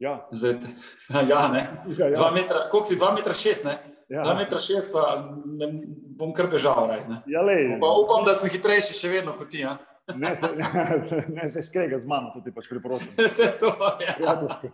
[0.02, 0.58] Ja, Zdaj,
[1.32, 1.62] ja, ne.
[1.98, 2.30] ja, ja.
[2.34, 3.74] Metra, koliko si, 2 metra 6, ne?
[4.08, 4.22] Ja.
[4.26, 5.02] 2 metra 6, pa
[5.46, 5.70] ne,
[6.18, 6.86] bom kar bežal.
[6.90, 9.64] Raj, ja, lej, pa upam, da sem hitrejši še vedno kot ti.
[9.66, 9.78] Ja?
[10.20, 10.50] Ne se,
[11.36, 13.14] ne se skrega z mano, tudi pač priporočam.
[13.16, 13.70] Vse to,
[14.04, 14.12] ja.
[14.18, 14.68] Prijateljsko.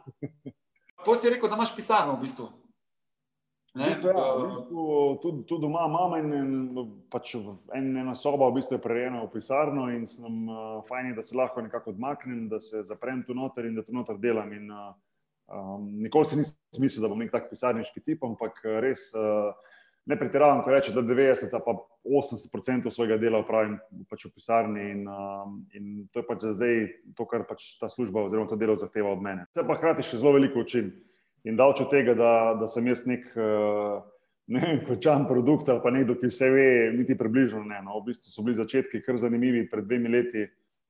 [1.07, 2.49] Po si rekel, da imaš pisarno v bistvu.
[3.71, 4.85] V bistvu, ja, v bistvu,
[5.23, 9.31] tudi, tudi doma imam en, en, pač en, ena soba, v bistvu je prerejena v
[9.31, 13.69] pisarno in sem uh, fajn, da se lahko nekako odmaknem, da se zaprem tu noter
[13.71, 14.51] in da tu noter delam.
[14.59, 14.91] In, uh,
[15.55, 19.55] um, nikoli si nisem mislil, da bom nek tak pisarniški tip, ampak res uh,
[20.11, 23.77] ne pretiravam, ko rečem, da 90 pa 80% svojega dela upravim
[24.11, 26.83] pač v pisarni in, um, in to je pač za zdaj
[27.15, 29.47] to, kar pač ta služba oziroma to delo zahteva od mene.
[29.55, 30.91] Se pa hkrati še zelo veliko učim.
[31.49, 34.01] In davč od tega, da, da sem jaz nek uh,
[34.53, 37.81] ne končan produkt ali pa nekdo, ki vse ve, niti približno ne.
[37.87, 40.45] No, v bistvu so bili začetki kar zanimivi pred dvemi leti,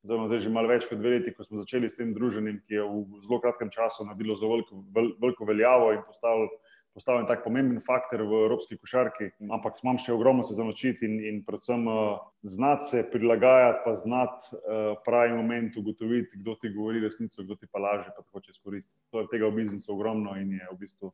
[0.05, 2.79] oziroma zdaj že malo več kot dve leti, ko smo začeli s tem druženjem, ki
[2.79, 6.49] je v zelo kratkem času naredilo zelo veliko, vel, veliko veljavo in postavilo
[6.95, 11.43] postavljen tak pomemben faktor v evropski košarki, ampak imam še ogromno se zanočiti in, in
[11.47, 17.45] predvsem uh, znati se prilagajati, pa znati uh, pravi moment ugotoviti, kdo ti govori resnico,
[17.47, 18.97] kdo ti pa laže, pa hoče izkoristiti.
[19.15, 21.13] To je tega v biznisu ogromno in je v bistvu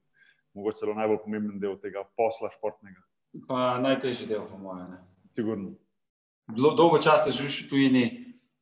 [0.56, 3.02] mogoče celo najbolj pomemben del tega posla športnega.
[3.48, 4.96] Pa najtežji del, po mojem.
[5.36, 5.74] Sigurno.
[6.56, 8.04] Dolgo časa živiš v tujini,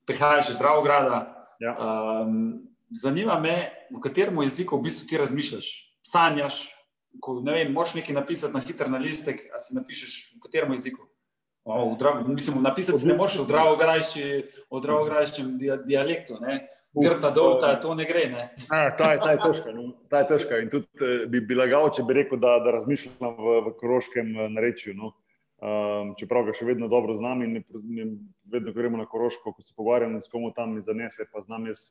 [0.08, 1.20] prihajaš iz Zdravograda.
[1.62, 1.76] Ja.
[1.78, 5.68] Um, zanima me, v katerem jeziku v bistvu ti razmišljaš,
[6.02, 6.73] sanjaš,
[7.20, 10.72] ko ne vem, moš nekaj napisati na hiter na listek, a si napišeš v katerem
[10.76, 11.06] jeziku.
[11.64, 15.54] O, v drav, mislim, napisati si ne moreš v dravograjščem
[15.86, 16.36] dialektu.
[16.42, 16.60] Ne?
[16.94, 18.26] Grta dolga, to ne gre.
[18.30, 18.42] Ne?
[18.68, 19.88] A, ta, je, ta, je težka, no.
[20.12, 20.60] ta je težka.
[20.62, 24.30] In tudi eh, bi, bi lagal, če bi rekel, da, da razmišljam v, v koroškem
[24.30, 24.94] eh, narečju.
[24.98, 25.14] No.
[25.64, 28.04] Um, čeprav ga še vedno dobro znam in ne, ne,
[28.52, 31.70] vedno, ko gremo na koroško, ko se pogovarjam s komu tam mi zanese, pa znam
[31.70, 31.86] jaz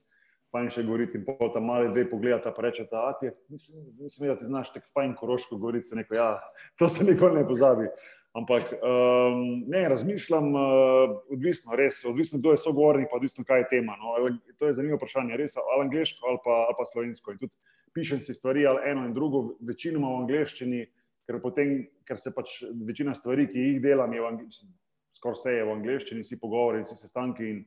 [0.53, 1.19] fajn še govoriti.
[1.19, 4.73] In pa tam mali dve pogledata, pa rečeta, a ti, mislim, mislim, da ti znaš
[4.73, 6.35] tako fajn koroško govoriti, se neko, ja,
[6.79, 7.89] to se nikoli ne pozabi.
[8.33, 13.67] Ampak um, ne, razmišljam, uh, odvisno, res, odvisno, kdo je sogovornik, pa odvisno, kaj je
[13.75, 13.93] tema.
[14.01, 14.15] No.
[14.57, 17.35] To je zanimivo vprašanje, res, ali angliško ali pa, ali pa slovensko.
[17.35, 17.53] In tudi
[17.93, 20.81] pišem si stvari, ali eno in drugo, večinoma v angliščini,
[21.29, 21.75] ker, potem,
[22.09, 24.73] ker se pač večina stvari, ki jih delam, je v angliščini,
[25.13, 27.51] skoraj vse je v angliščini, vsi pogovori, vsi sestanki.
[27.53, 27.61] In,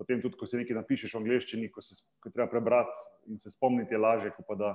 [0.00, 2.96] potem tudi, ko se nekaj napišeš v angleščini, ko se ko treba prebrati
[3.28, 4.70] in se spomniti, je lažje, kot pa da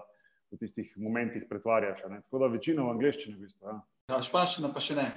[0.54, 2.04] v tistih momentih pretvarjaš.
[2.12, 2.22] Ne?
[2.28, 3.38] Tako da večino v angleščini.
[3.40, 3.80] V bistvu, ja.
[4.14, 5.08] Ja, španščina pa še ne.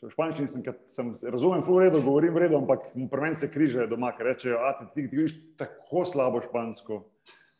[0.00, 3.86] V španščini sem, sem razumem, v redu, govorim v redu, ampak pri meni se križajo
[3.90, 7.02] doma, ker rečejo, ti, ti, ti govoriš tako slabo špansko.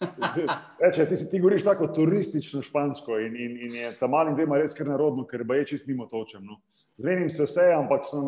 [0.84, 4.74] Reče, ti, ti govoriš tako turistično špansko in, in, in je ta mali dve res
[4.74, 6.44] kar narodno, ker pa je čist mimo točem.
[6.46, 6.60] No.
[7.00, 8.24] Zmenim se vse, ampak sem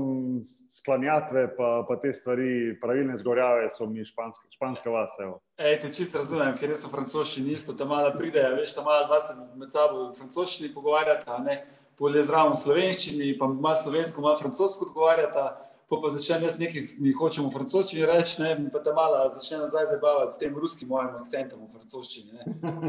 [0.72, 5.16] sklanjatve, pa, pa te stvari, pravilne zgorjave so mi španska, španska vas.
[5.56, 9.20] Ej, te čisto razumem, ker so francoši isto, tam malo pridejo, veš, tam malo dva
[9.20, 11.58] se med sabo francoščini pogovarjata, ne,
[12.00, 15.50] bolje zraven slovenščini, pa malo slovensko, malo francosko odgovarjata
[15.92, 19.58] ko pa začnem jaz nekaj, mi hočemo v francoščini reči, ne, pa ta mala začne
[19.66, 22.32] nazaj zabavati s tem ruskim mojim akcentom v francoščini.
[22.32, 22.44] Ne.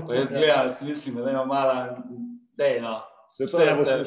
[0.07, 1.97] Pa jaz gledam, si mislim, da ima mala,
[2.55, 3.01] da je no.
[3.27, 3.97] Se to je vse.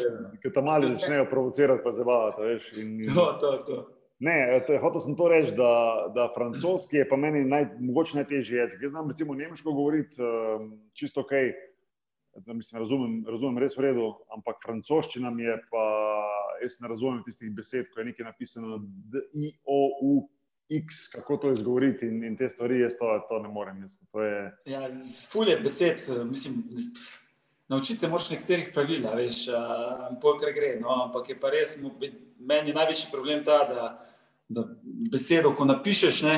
[0.41, 2.73] Ker tam mali začnejo provocirati, pa zabavati, veš.
[2.81, 3.13] In, in...
[3.13, 3.79] To, to, to.
[4.25, 5.73] Ne, hotel sem to reči, da,
[6.17, 8.87] da francoski je pa meni naj, mogoče najtežji jezik.
[8.87, 11.66] Jaz znam recimo nemško govoriti um, čisto ok, da
[12.47, 15.85] mislim, razumem, razumem res v redu, ampak francoščina mi je pa
[16.63, 18.81] jaz ne razumem tistih besed, ko je nekaj napisano,
[19.13, 20.29] da je IOU.
[20.67, 23.85] X, kako to izgovoriti, in, in te stvari, jaz to, to ne morem.
[23.85, 24.39] Jaz, to je...
[24.67, 24.81] ja,
[25.31, 26.57] Fulje besed, mislim,
[27.69, 29.45] naučiti se moraš nekaterih pravil, veš,
[30.23, 30.73] polkrat gre.
[30.81, 31.77] No, ampak je pa res,
[32.39, 33.87] meni je največji problem ta, da,
[34.49, 34.67] da
[35.13, 36.37] besedo, ko napišeš, ne,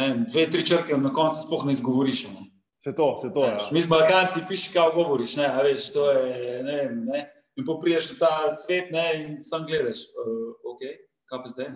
[0.00, 2.24] ne, dve, tri črke, na koncu sploh ne izgovoriš.
[2.32, 2.48] Ne.
[2.84, 3.44] Se to, se to.
[3.44, 3.58] Ja.
[3.72, 5.36] Mi smo Balkanci, piši, kaj govoriš.
[5.36, 7.24] Ne, veš, to je, ne, ne
[7.58, 10.84] in popriješ v ta svet, ne, in sam gledaš, uh, ok,
[11.26, 11.72] kaj pa zdaj.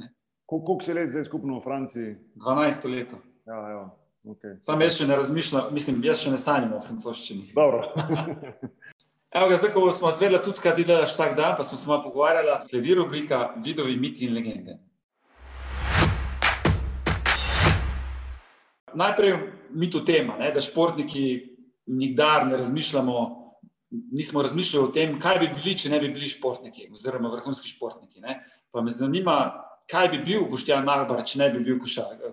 [0.47, 2.15] Koliko si let zdaj skupno v Franciji?
[2.39, 3.15] 12 let.
[3.47, 3.83] Ja, ja.
[4.23, 4.55] Okay.
[4.63, 7.49] Sam jaz še ne razmišljam, mislim, jaz še ne sanjam o francoščini.
[7.57, 7.83] Dobro.
[9.37, 12.05] Evo ga, zdaj, ko smo zvedeli tudi, kaj delaš vsak dan, pa smo se malo
[12.05, 14.77] pogovarjali, sledi rubrika Vidovi, miti in legende.
[18.95, 19.37] Najprej
[19.71, 21.25] mitu tema, ne, da športniki
[21.87, 23.43] nikdar ne razmišljamo
[23.93, 28.23] nismo razmišljali o tem, kaj bi bili, če ne bi bili športniki, oziroma vrhunski športniki.
[28.25, 28.39] Ne?
[28.73, 29.37] Pa me zanima,
[29.91, 32.33] kaj bi bil Boštjan Nagbar, če ne bi bil košarkar.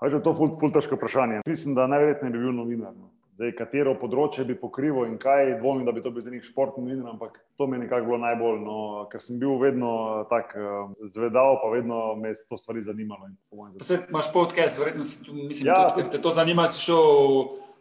[0.00, 1.42] Je to ful, ful težko vprašanje.
[1.46, 2.94] Mislim, da najverjetneje bi bil novinar.
[2.96, 3.12] No.
[3.40, 6.82] Zdaj, katero področje bi pokrival in kaj dvomim, da bi to bil za njih športni
[6.84, 9.92] novinar, ampak to mi je nekako bilo najbolj, no, ker sem bil vedno
[10.28, 13.30] tak uh, zvedal, pa vedno me je to stvari zanimalo.
[13.78, 16.84] Pa se imaš podcast, verjetno si tu, mislim, ja, tudi, ker te to zanima, si
[16.84, 17.00] šel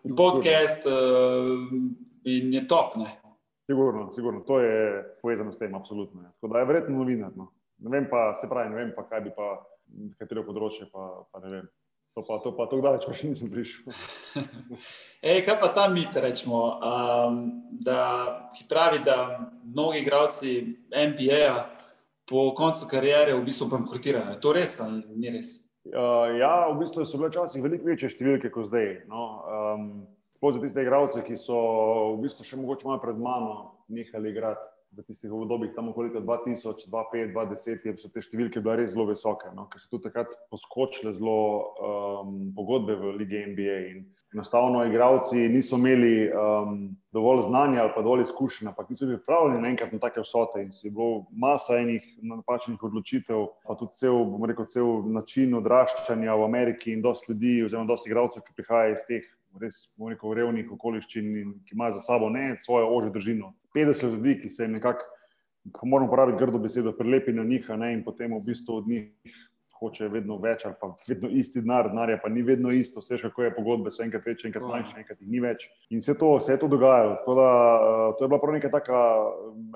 [0.08, 0.88] v podcast.
[0.88, 1.68] Uh,
[2.24, 2.96] in je top.
[2.96, 3.12] Ne?
[3.68, 6.24] Sigurno, sigurno, to je povezano s tem, absolutno.
[6.40, 7.36] Tako da je verjetno novinar.
[7.36, 7.52] No.
[7.84, 9.58] Ne vem pa, se pravi, ne vem pa, kaj bi pa,
[10.24, 11.68] katero področje pa, pa ne vem.
[12.18, 13.94] To pa, to pa, to daleč pa še nisem prišel.
[15.30, 17.42] Ej, kaj pa ta mit, rečemo, um,
[17.86, 18.02] da,
[18.58, 19.18] ki pravi, da
[19.64, 20.56] mnogi igralci
[20.90, 21.54] NBA
[22.30, 24.34] po koncu karijere v bistvu bankrotirajo.
[24.36, 25.56] Je to res ali ni res?
[25.90, 28.90] Uh, ja, v bistvu so bile včasih veliko večje številke kot zdaj.
[29.10, 29.86] No, um,
[30.40, 31.56] Sploh za tiste igralce, ki so
[32.16, 33.56] v bistvu še mogoče malo pred mano
[33.92, 38.94] nehali igrati v tistih obdobjih, tam okoli 2000, 2005, 2010, so te številke bile res
[38.96, 39.68] zelo visoke, no?
[39.70, 41.36] ker so tudi takrat poskočile zelo
[41.78, 43.78] um, pogodbe v lige NBA.
[43.94, 46.76] In enostavno, igralci niso imeli um,
[47.14, 50.62] dovolj znanja ali pa dovolj izkušenj, ampak niso bili pripravljeni naenkrat na take vsote.
[50.66, 56.46] In je bilo masa enih napačnih odločitev, pa tudi cel, rekel, cel način odraščanja v
[56.50, 59.36] Ameriki in dosti ljudi, oziroma dosti igralcev, ki prihajajo iz teh.
[59.58, 61.30] Res, rekel, revnih okoliščin,
[61.66, 65.08] ki imajo za sabo ne svojo ožjo družino, 50 ljudi, ki se jim nekako,
[65.84, 69.10] moramo uporabiti grdo besedo, prelepi na njih, ne, in potem v bistvu od njih
[69.80, 73.44] hoče vedno več, ali pa vedno isti denar, denar pa ni vedno isto, vse kako
[73.44, 75.68] je pogodbe, so enkrat večje, enkrat manjše, enkrat jih ni več.
[75.90, 77.16] In vse to se je to dogajalo.
[77.22, 79.00] Tako da uh, to je bila prav neka taka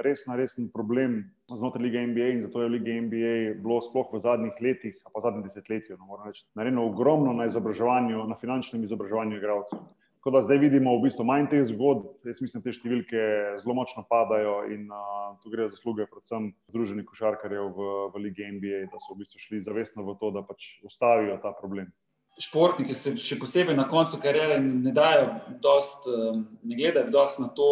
[0.03, 1.21] resna, resen problem
[1.53, 5.25] znotraj lige NBA in zato je lige NBA bilo sploh v zadnjih letih, pa v
[5.27, 9.83] zadnjih desetletjih, no, moram reči, narejeno ogromno na izobraževanju, na finančnem izobraževanju igralcev.
[10.23, 13.23] Tako da zdaj vidimo v bistvu manj teh zgodb, jaz mislim, da te številke
[13.59, 18.47] zelo močno padajo in uh, tu gre za zasluge predvsem Združenih košarkarjev v, v Ligi
[18.55, 21.91] NBA, da so v bistvu šli zavestno v to, da pač ustavijo ta problem.
[22.39, 25.27] Športniki se še posebej na koncu kariere ne dajo,
[25.59, 27.69] dost, ne gledajo dosti na to,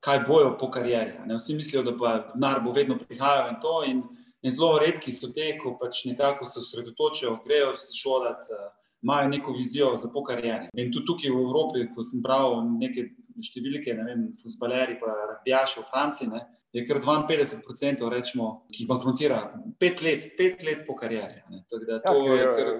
[0.00, 1.20] kaj bojo po karieri.
[1.28, 3.76] Vsi mislijo, da pa denar bo vedno prihajal in to.
[3.92, 4.00] In,
[4.40, 8.64] in zelo redki so te, ko pač nekako se osredotočijo, grejo se šolati
[9.02, 10.70] imajo neko vizijo za pokarijere.
[10.78, 13.08] In tudi tukaj v Evropi, ko sem bral neke
[13.42, 19.42] številke, ne vem, fusbaleri, pa rabijaši v Franciji, ne, je kar 52%, rečemo, ki bankrotira
[19.78, 21.42] pet let, pet let po karieri.
[21.68, 22.70] Tako da to ja, je kar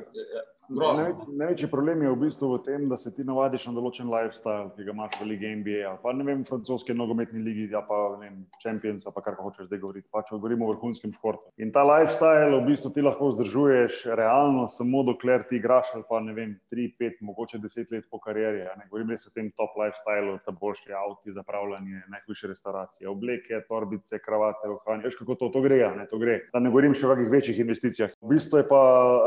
[0.68, 1.09] grozno.
[1.09, 1.26] No.
[1.42, 4.87] Največji problem je v bistvu v tem, da se ti navadiš na določen lifestyle, ki
[4.87, 8.38] ga imaš v Ligi NBA, pa ne vem, francoske nogometne ligi, ja pa ne vem,
[8.62, 11.52] Champions, pa kar hočeš zdaj govoriti, pa če govorimo o vrhunskem športu.
[11.61, 16.22] In ta lifestyle v bistvu ti lahko vzdržuješ realno samo dokler ti igraš ali pa
[16.24, 18.64] ne vem, tri, pet, mogoče deset let po karieri.
[18.78, 23.82] Ne govorim res o tem top lifestylu, ta boljši avti, zapravljanje, najhujše restauracije, obleke, to
[23.83, 25.03] torbice, kravate, ohranje.
[25.05, 26.38] Veš, kako to, to gre, ne, to gre.
[26.53, 28.12] Da ne govorim še o kakih večjih investicijah.
[28.23, 28.83] V bistvu je pa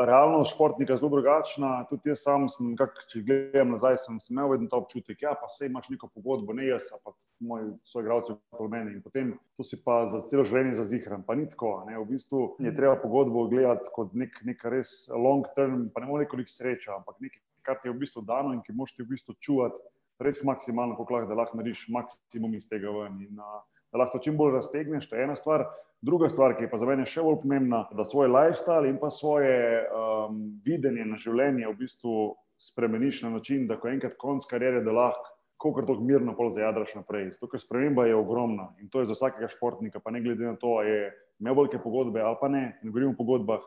[0.07, 1.71] realnost športnika zelo drugačna.
[1.89, 5.35] Tudi jaz sam, sem, kak, če gledam nazaj, sem, sem imel vedno ta občutek, ja,
[5.39, 7.13] pa se imaš neko pogodbo, ne jaz, pa
[7.43, 8.95] moji soigravci okoli mene.
[8.95, 11.25] In potem to si pa za celo življenje zazihram.
[11.27, 11.75] Pa ni tako.
[11.89, 11.97] Ne.
[11.99, 16.25] V bistvu je treba pogodbo gledati kot nek, nek res long term, pa ne more
[16.25, 19.03] neko nek sreča, ampak nekaj, kar ti je v bistvu dano in ki moš ti
[19.03, 19.83] v bistvu čuvati.
[20.23, 23.17] Res maksimalno, lahko, da lahko narediš maksimum iz tega ven.
[23.25, 23.59] In, uh,
[23.91, 25.09] da lahko čim bolj raztegneš.
[25.09, 25.65] To je ena stvar.
[26.01, 29.09] Druga stvar, ki je pa za mene še bolj pomembna, da svoj lifestyle in pa
[29.09, 34.83] svoje um, videnje na življenje v bistvu spremeniš na način, da ko enkrat konc karijere,
[34.85, 35.31] da lahko.
[35.55, 37.29] Kako tako mirno pol zajadraš naprej.
[37.37, 40.57] Zato, ker sprememba je ogromna in to je za vsakega športnika, pa ne glede na
[40.59, 41.05] to, ali je
[41.39, 42.63] imel velike pogodbe ali pa ne.
[42.83, 43.63] Ne govorimo o pogodbah,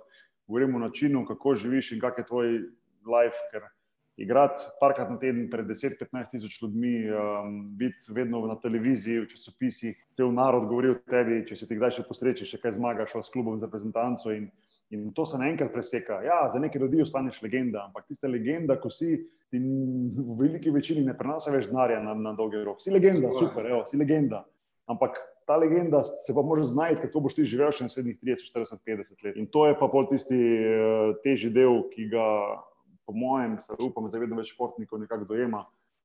[0.47, 2.49] govorimo o načinu, kako živiš in kak je tvoj
[3.09, 3.41] life.
[3.51, 3.65] Ker
[4.19, 9.97] igrati parkrat na teden pred 10-15 tisoč ljudmi, um, biti vedno na televiziji, v časopisih,
[10.13, 13.31] cel narod govori o tebi, če se ti kdaj še posreči, še kaj zmagaš s
[13.35, 14.35] klubom za reprezentanco.
[14.35, 14.51] In,
[14.91, 16.19] in to se naenkrat preseka.
[16.27, 19.15] Ja, za nekaj ljudi ostaneš legenda, ampak tiste legenda, ko si.
[19.57, 19.65] In
[20.13, 22.83] v veliki večini ne prenaša več denarja na, na dolgi rok.
[22.85, 24.43] Si legenda, super, evo, si legenda.
[24.93, 25.17] Ampak
[25.49, 29.25] ta legenda se pa lahko znajde, kako boš ti živel še naslednjih 30, 40, 50
[29.25, 29.39] let.
[29.41, 32.27] In to je pa pol tisti uh, težji del, ki ga
[33.09, 35.63] po mojem, se upam, da vedno več športnikov nekako dojema,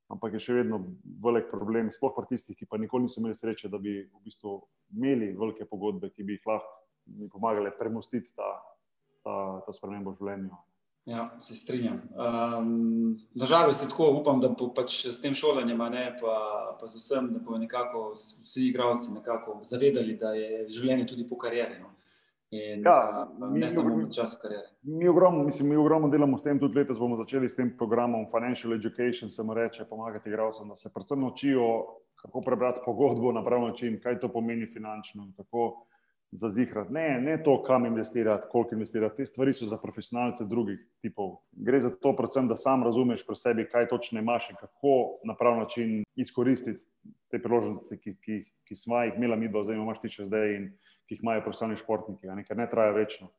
[0.08, 0.80] ampak je še vedno
[1.20, 4.56] velik problem, sploh pa tistih, ki pa nikoli niso imeli sreče, da bi v bistvu
[4.96, 8.54] imeli velike pogodbe, ki bi jih lahko pomagali premostiti ta,
[9.20, 9.34] ta,
[9.66, 10.62] ta spremembo v življenju.
[11.04, 11.98] Ja, se strinjam.
[12.16, 16.36] Um, Nažalost je tako, upam, da bo pač s tem šolanjem, ne, pa,
[16.80, 21.36] pa z vsem, da bo nekako vsi igravci nekako zavedali, da je življenje tudi po
[21.36, 21.76] karieri.
[21.82, 21.92] No.
[22.54, 24.68] In, ja, uh, ne mi, samo na čas karijere.
[24.82, 28.26] Mi ogromno, mislim, mi ogromno delamo s tem, tudi letos bomo začeli s tem programom
[28.30, 31.66] Financial Education, se mu reče, pomagati igralcem, da se predvsem naučijo,
[32.22, 35.86] kako prebrati pogodbo na prav način, kaj to pomeni finančno, kako
[36.34, 36.92] zazihrati.
[36.92, 39.16] Ne, ne to, kam investirati, koliko investirati.
[39.16, 41.36] Te stvari so za profesionalce drugih tipov.
[41.52, 45.36] Gre za to, predvsem, da sam razumeš pri sebi, kaj točno imaš in kako na
[45.36, 46.80] prav način izkoristiti
[47.30, 50.56] te priložnosti, ki, ki, ki smo jih imeli mi, da zdaj imaš ti še zdaj.
[50.56, 50.72] In,
[51.08, 53.30] ki jih imajo profesionalni športniki, ne, ker ne traja večno.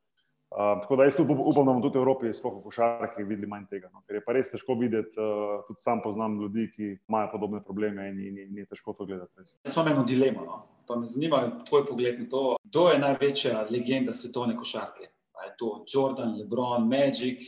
[0.55, 3.65] Uh, tako da jaz upam, da bomo tudi v Evropi, sploh v košarki, videli manj
[3.67, 3.89] tega.
[3.91, 4.03] No.
[4.07, 8.05] Ker je pa res težko videti, uh, tudi sam poznam ljudi, ki imajo podobne probleme
[8.11, 9.49] in, in, in je težko to gledati.
[9.65, 10.45] Jaz imam eno dilemo.
[10.45, 10.61] No.
[10.87, 15.09] Pa me zanima tvoj pogled na to, kdo je največja legenda svetovne košarke.
[15.45, 17.43] Je to Jordan, Lebron, Magic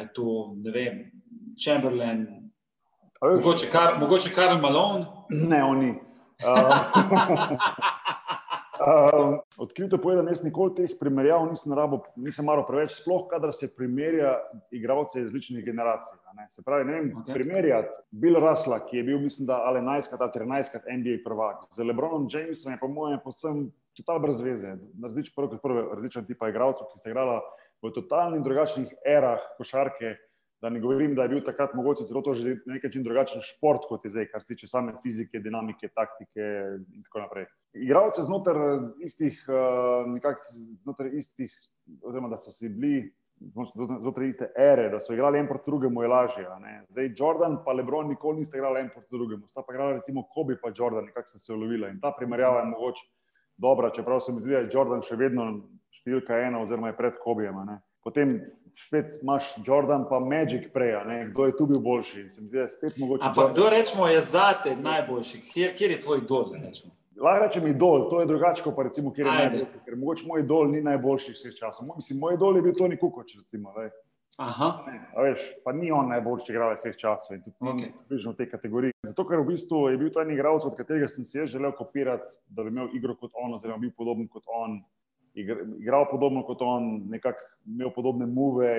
[0.00, 1.12] je to, vem,
[1.64, 2.26] Chamberlain,
[3.20, 5.06] mogoče, Kar, mogoče Karl Malone.
[5.30, 5.94] Ne, oni.
[6.42, 6.74] Uh,
[8.82, 13.68] Um, odkrito povedano, jaz nikoli teh primerjav nisem rabo, nisem maro preveč, sploh kadar se
[13.70, 14.32] primerja
[14.74, 16.18] igralce iz različnih generacij.
[16.50, 17.36] Se pravi, ne vem, okay.
[17.36, 21.68] primerjati Bill Russla, ki je bil, mislim, da ali 11 ali 13 krat NBA prvak,
[21.70, 23.64] z Lebronom Jamesom je po mojem posem
[23.98, 24.74] total brez veze.
[25.02, 27.38] Različ, prvo, prvo, različen tipa igralcev, ki ste igrali
[27.82, 30.16] v totalnih drugačnih erah košarke.
[30.62, 33.42] Da ne govorim, da je bil takrat mogoče zelo to že na nek način drugačen
[33.42, 36.46] šport, kot je zdaj, kar se tiče same fizike, dinamike, taktike
[36.78, 40.08] in tako naprej igralce znotraj istih, uh,
[40.82, 41.52] znotraj istih,
[42.02, 43.10] oziroma da so si bili
[44.00, 46.46] znotraj iste ere, da so igrali en proti drugemu, je lažje.
[46.88, 50.52] Zdaj Jordan in Lebron nikoli nista igrali en proti drugemu, sta pa igrali recimo Kobe
[50.52, 51.88] in Jordan, nekako sta se ulovila.
[51.88, 53.06] In ta primerjava je mogoče
[53.56, 55.48] dobra, čeprav se mi zdi, da je Jordan še vedno
[55.92, 57.58] številka ena, oziroma je pred Kobijem.
[58.02, 58.40] Potem
[58.74, 60.96] spet imaš Jordan, pa Magic prej,
[61.30, 62.26] kdo je tu bil boljši.
[63.20, 65.42] Ampak kdo rečemo je zate najboljši?
[65.52, 66.54] Kjer, kjer je tvoj dol?
[66.56, 66.94] Rečemo?
[67.20, 69.82] Lahko rečem idol, to je drugače, kot pa recimo, kjer je najboljši.
[69.84, 71.90] Ker mogoče moj idol ni najboljši vseh časov.
[71.96, 73.74] Mislim, moj idol je bil Toni Kukoč, recimo.
[74.40, 74.68] Aha.
[75.20, 77.90] Veš, pa ni on najboljši igralec vseh časov in tudi okay.
[77.92, 78.96] ni bližno v tej kategoriji.
[79.04, 81.74] Zato, ker v bistvu je bil to en igralec, od katerega sem si jaz želel
[81.76, 84.80] kopirati, da bi imel igro kot on, oziroma bil podoben kot on,
[85.34, 88.72] igral podobno kot on, nekako imel podobne muve.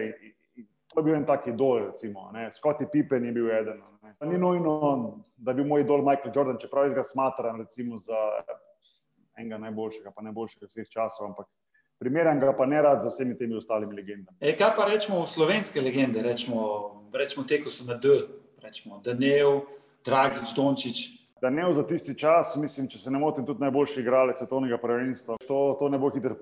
[0.93, 2.29] To je bil en tak idol, recimo.
[2.51, 3.81] Scotty Pippen je bil eden.
[4.21, 8.19] Ni nujno, da bi moj idol Michael Jordan, čeprav jaz ga smatram recimo, za
[9.37, 11.47] enega najboljšega, pa najboljšega vseh časov, ampak
[11.99, 14.37] primerjam ga pa ne rad z vsemi temi ostalimi legendami.
[14.39, 18.13] E, kaj pa rečemo v slovenske legende, rečemo, rečemo te, ko so na D,
[18.61, 19.63] rečemo Daniel,
[20.05, 21.03] Dragič, Dončić.
[21.41, 25.35] Daniel za tisti čas, mislim, če se ne motim, tudi najboljši igralec svetovnega prvenstva.
[25.47, 26.37] To, to ne bo hitro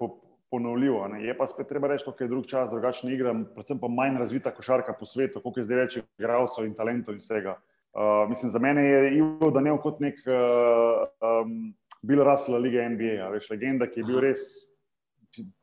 [0.51, 1.07] ponovljivo.
[1.07, 1.23] Ne.
[1.23, 4.51] Je pa spet treba reči, da je drug čas, drugačna igra, predvsem pa manj razvita
[4.51, 7.55] košarka po svetu, koliko je zdaj več igralcev in talentov in vsega.
[7.91, 11.73] Uh, mislim, za mene je Ivo Daniel kot nek uh, um,
[12.03, 14.43] Bill Russell lige NBA, veš, legenda, ki je bil res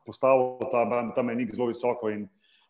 [0.05, 0.83] postavil ta,
[1.15, 2.09] ta menik zelo visoko.
[2.13, 2.27] In,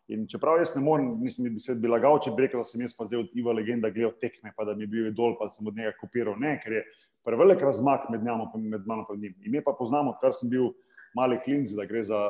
[0.08, 2.84] in čeprav jaz ne morem, mislim, bi se bi lagal, če bi rekel, da sem
[2.84, 5.48] jaz pa zdaj od Iva legenda gledal tekme, pa da mi je bil dol, pa
[5.52, 6.36] sem od njega kopiral.
[6.40, 6.84] Ne, ker je
[7.24, 9.36] prevelik razmak med, njamo, med mano in njim.
[9.46, 10.72] Ime pa poznamo, odkar sem bil
[11.14, 11.84] mali klinci, da,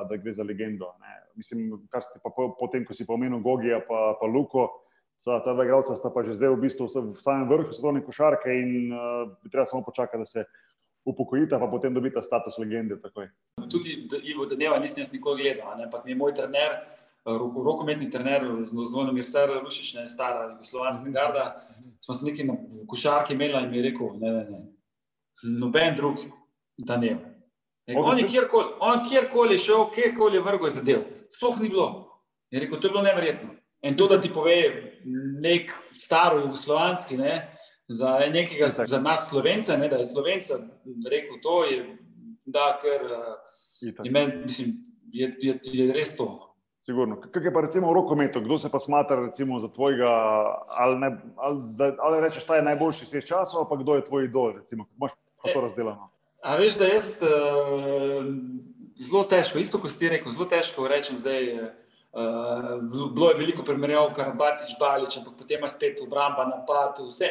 [0.08, 0.92] da gre za legendo.
[1.00, 1.16] Ne.
[1.36, 4.68] Mislim, kar ste pa potem, ko si pomenil Gogija, pa, pa Luko,
[5.20, 8.50] sva, ta dva igralca sta pa že zdaj v bistvu v samem vrhu svetovne košarke
[8.50, 10.44] in uh, treba samo počakati, da se
[11.04, 13.00] upokojita, pa potem dobita status legende.
[13.00, 13.28] Takoj.
[13.70, 16.80] Tudi Ivo Dneva nisem jaz nikoli gledal, ampak mi je moj trener.
[17.24, 21.14] Rokometni trener, zelo mir, vse rušiš, ne stara, jugoslovanska mhm.
[21.14, 21.44] garda.
[22.00, 22.54] Smo se nekaj na
[22.88, 24.60] košarki imeli in mi je rekel: ne, ne, ne,
[25.60, 26.24] noben drug,
[26.78, 27.39] da ne.
[27.96, 31.02] On je kjerkoli, on kjerkoli šel, kjerkoli je vrgo zadev.
[31.28, 32.06] Sploh ni bilo.
[32.50, 33.48] Je rekel, to je bilo neverjetno.
[33.82, 34.56] In to, da ti pove
[35.40, 37.56] nek staro jugoslovanski, ne,
[37.88, 40.58] za nekega, za nas slovence, ne, da je slovenca
[41.10, 41.96] rekel to, je,
[42.44, 43.34] da, uh,
[43.80, 44.74] je, men, mislim,
[45.12, 46.28] je, je, je res to.
[46.84, 47.20] Sigurno.
[47.20, 50.10] Kaj je pa recimo v rokometu, kdo se pa smatra recimo za tvojega,
[50.68, 54.24] ali, ne, ali, da, ali rečeš, ta je najboljši vseh časov, pa kdo je tvoj
[54.24, 55.12] idol, recimo, kako imaš
[55.54, 56.10] to e, razdeljeno?
[56.42, 58.24] A veš, da jaz uh,
[58.96, 61.52] zelo težko, isto kot si rekel, zelo težko rečem zdaj.
[62.10, 62.80] Uh,
[63.14, 67.28] bilo je veliko primerjav, kar Batič, Balič, ampak potem imaš spet obramba, napad, vse,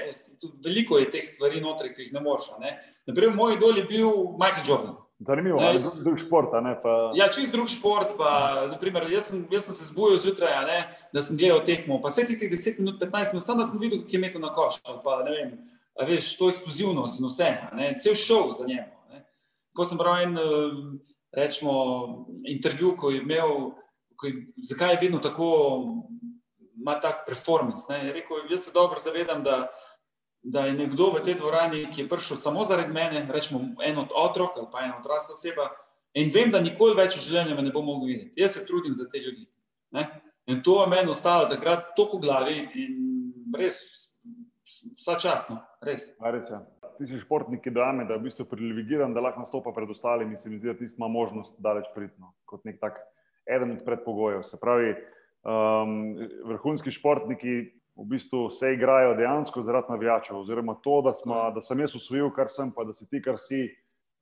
[0.64, 2.53] veliko je teh stvari notri, ki jih ne moreš.
[3.10, 4.95] Naprimer, moj idol je bil Michael Jordan.
[5.20, 6.53] Zanimivo, je to drug šport.
[6.84, 7.12] Pa...
[7.16, 8.14] Ja, čist drug šport.
[8.18, 10.78] Pa, naprimer, jaz, sem, jaz sem se zbudil zjutraj, ne,
[11.12, 11.97] da sem gledal tekmo.
[11.99, 14.53] Pa vse tistih 10 minut, 15 minut, samo da sem videl, kako je metal na
[14.55, 14.80] koš.
[15.03, 15.57] Pa, vem,
[16.07, 17.49] veš, to eksplozivnost in vse.
[17.76, 18.88] Ne, cel šov za njim.
[19.76, 20.38] Ko sem bral en
[21.32, 21.74] rečemo,
[22.49, 23.72] intervju, ko je imel,
[24.15, 24.34] ko je,
[24.70, 25.49] zakaj je vedno tako,
[26.80, 27.86] ima tak performance.
[27.89, 28.05] Ne?
[28.07, 29.67] Je rekel, jaz se dobro zavedam, da,
[30.43, 34.15] da je nekdo v tej dvorani, ki je prišel samo zaradi mene, rečemo, en od
[34.15, 35.70] otrok ali pa ena odrasla oseba.
[36.13, 38.41] In vem, da nikoli več v življenju me ne bom mogel videti.
[38.41, 39.45] Jaz se trudim za te ljudi.
[39.93, 40.07] Ne?
[40.49, 42.95] In to je meni ostalo takrat toliko v glavi in
[43.53, 43.78] res
[44.97, 46.09] vsa časno, res.
[46.20, 46.49] res
[47.00, 49.89] ja ti si športnik, ki dame, da je v bistvu privilegiran, da lahko nastopa pred
[49.89, 53.00] ostalimi, se mi zdi, da ti ima možnost daleč pridno, kot nek tak
[53.47, 54.43] eden od predpogojev.
[54.43, 54.95] Se pravi,
[55.47, 56.18] um,
[56.52, 57.56] vrhunski športniki
[57.95, 62.34] v bistvu se igrajo dejansko zaradi navijačev, oziroma to, da, smo, da sem jaz usvojil,
[62.36, 63.64] kar sem, pa da si ti, kar si,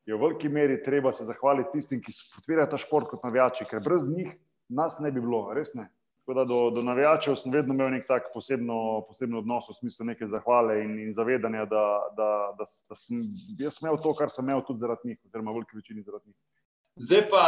[0.06, 3.82] je v veliki meri treba se zahvaliti tistim, ki podpirajo ta šport kot navijači, ker
[3.84, 4.32] brez njih
[4.70, 5.90] nas ne bi bilo, res ne.
[6.28, 10.28] Da, do, do navijačev sem vedno imel nek tak posebno, posebno odnos, v smislu neke
[10.28, 11.84] zahvale in, in zavedanja, da,
[12.18, 13.22] da, da, da sem
[13.60, 16.40] jaz imel to, kar sem imel tudi zaradi njih, oziroma veliki večini zaradi njih.
[17.00, 17.46] Zdaj pa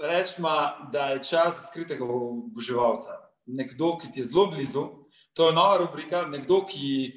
[0.00, 0.54] rečemo,
[0.92, 3.26] da je čas skritega oboževalca.
[3.46, 4.86] nekdo, ki ti je zelo blizu.
[5.34, 7.12] To je nova rubrika, nekdo, ki,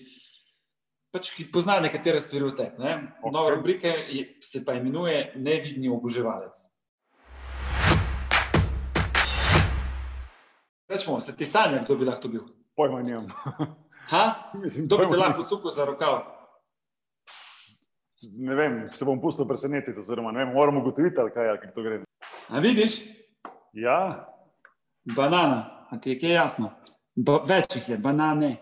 [1.13, 2.83] pač, ki pozna nekatere stvari v tebi.
[2.83, 2.93] Ne?
[3.31, 6.72] Nova rubrika je, se pa imenuje Nevidni oboževalec.
[10.93, 12.43] Rečemo, se ti sanja, kdo bi lahko bil?
[12.75, 13.27] Pojma nimam.
[14.03, 14.51] Ha?
[14.53, 16.17] Mislim, Kdo bi te lahko cukal za rokav?
[18.23, 21.83] Ne vem, se bom pustil presenetiti, oziroma ne vem, moramo ugotoviti, ali kaj, kako to
[21.83, 22.01] gre.
[22.49, 22.97] A vidiš,
[23.73, 24.27] Ja,
[25.07, 26.69] banana, a ti je kaj jasno?
[27.15, 28.57] Ba, več jih je, banane.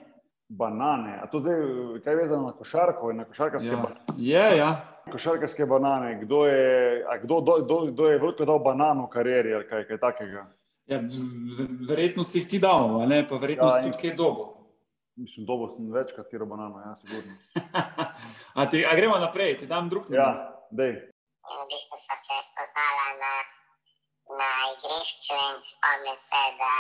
[0.50, 1.18] banane.
[1.18, 1.58] A to zdaj,
[2.04, 3.76] kaj vezano na košarko in na košarkarske, Ja.
[3.78, 4.72] ba Je, ja.
[5.12, 6.20] košarkarske banane?
[6.22, 6.64] Kdo je,
[7.24, 10.46] kdo, do, do, kdo je veliko dal banano v karieri ali kaj, kaj takega?
[10.92, 11.00] Ja
[11.88, 13.22] verjetno si jih ti dal, a ne?
[13.28, 14.44] pa verjetno Ja, si tudi kaj dobo.
[15.16, 17.36] Mislim, dobo sem večkrat tiro banano, ja, sigurno.
[18.60, 20.48] a, ti, a gremo naprej, ti dam drug Ja, namen.
[20.80, 20.94] dej.
[21.52, 23.34] In v bistvu sva se spoznala na,
[24.40, 26.74] na igrišču in spomnim se, da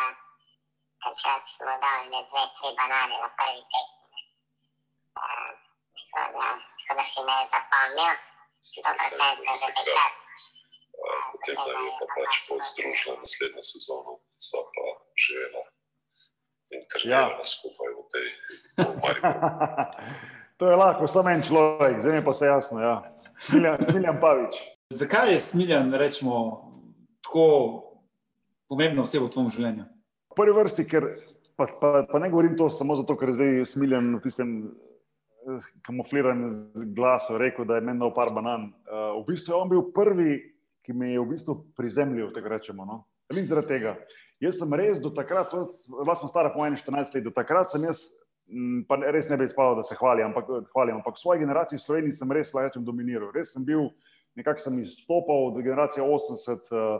[1.03, 4.19] takrat smo dali ne dve, tri banane na prvi tekmi.
[5.21, 5.51] Uh,
[6.13, 6.49] tako, da,
[6.79, 8.13] tako da si me je zapomnil,
[8.63, 10.13] sto procentno že takrat.
[11.31, 14.85] Potem pa je pa pač pot združila naslednjo sezono, sva pa
[15.17, 15.63] živela
[16.71, 17.43] in trenirala ja.
[17.43, 18.27] skupaj v tej
[18.87, 19.41] v Mariboru.
[20.57, 22.77] to je lahko, samo en človek, zdaj je pa vse jasno.
[22.79, 22.95] Ja.
[23.47, 24.55] Smiljan, Smiljan Pavič.
[24.93, 26.35] Zakaj je Smiljan, rečemo,
[27.25, 27.47] tako
[28.71, 29.85] pomembna oseba v tvojem življenju?
[30.31, 31.09] V prvi vrsti, ker
[31.59, 35.67] pa, pa, pa ne govorim to samo zato, ker je zdaj smiljen v tistem eh,
[35.87, 38.69] kamufliranem glasu rekel, da je meni dal par banan.
[38.87, 40.39] Uh, v bistvu je on bil prvi,
[40.85, 42.85] ki me je v bistvu prizemljil, tako rečemo.
[42.85, 43.03] No?
[43.35, 43.95] Ni zaradi tega.
[44.41, 45.53] Jaz sem res do takrat,
[45.87, 48.07] bila sem stara po 14 let, do takrat sem jaz,
[48.49, 51.77] m, pa res ne bi spal, da se hvalim, ampak, hvalim, ampak v svoji generaciji
[51.77, 53.31] v Sloveniji sem res, lahko rečem, dominiral.
[53.35, 53.91] Res sem bil,
[54.35, 56.75] nekako sem izstopal od generacije 80.
[56.75, 56.99] Uh,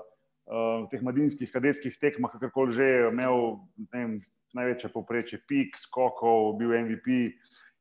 [0.51, 3.61] v teh mladinskih kadetskih tekmah, kakorkoli že, imel
[3.93, 4.19] vem,
[4.57, 7.31] največje povprečje, pik, skokov, bil MVP.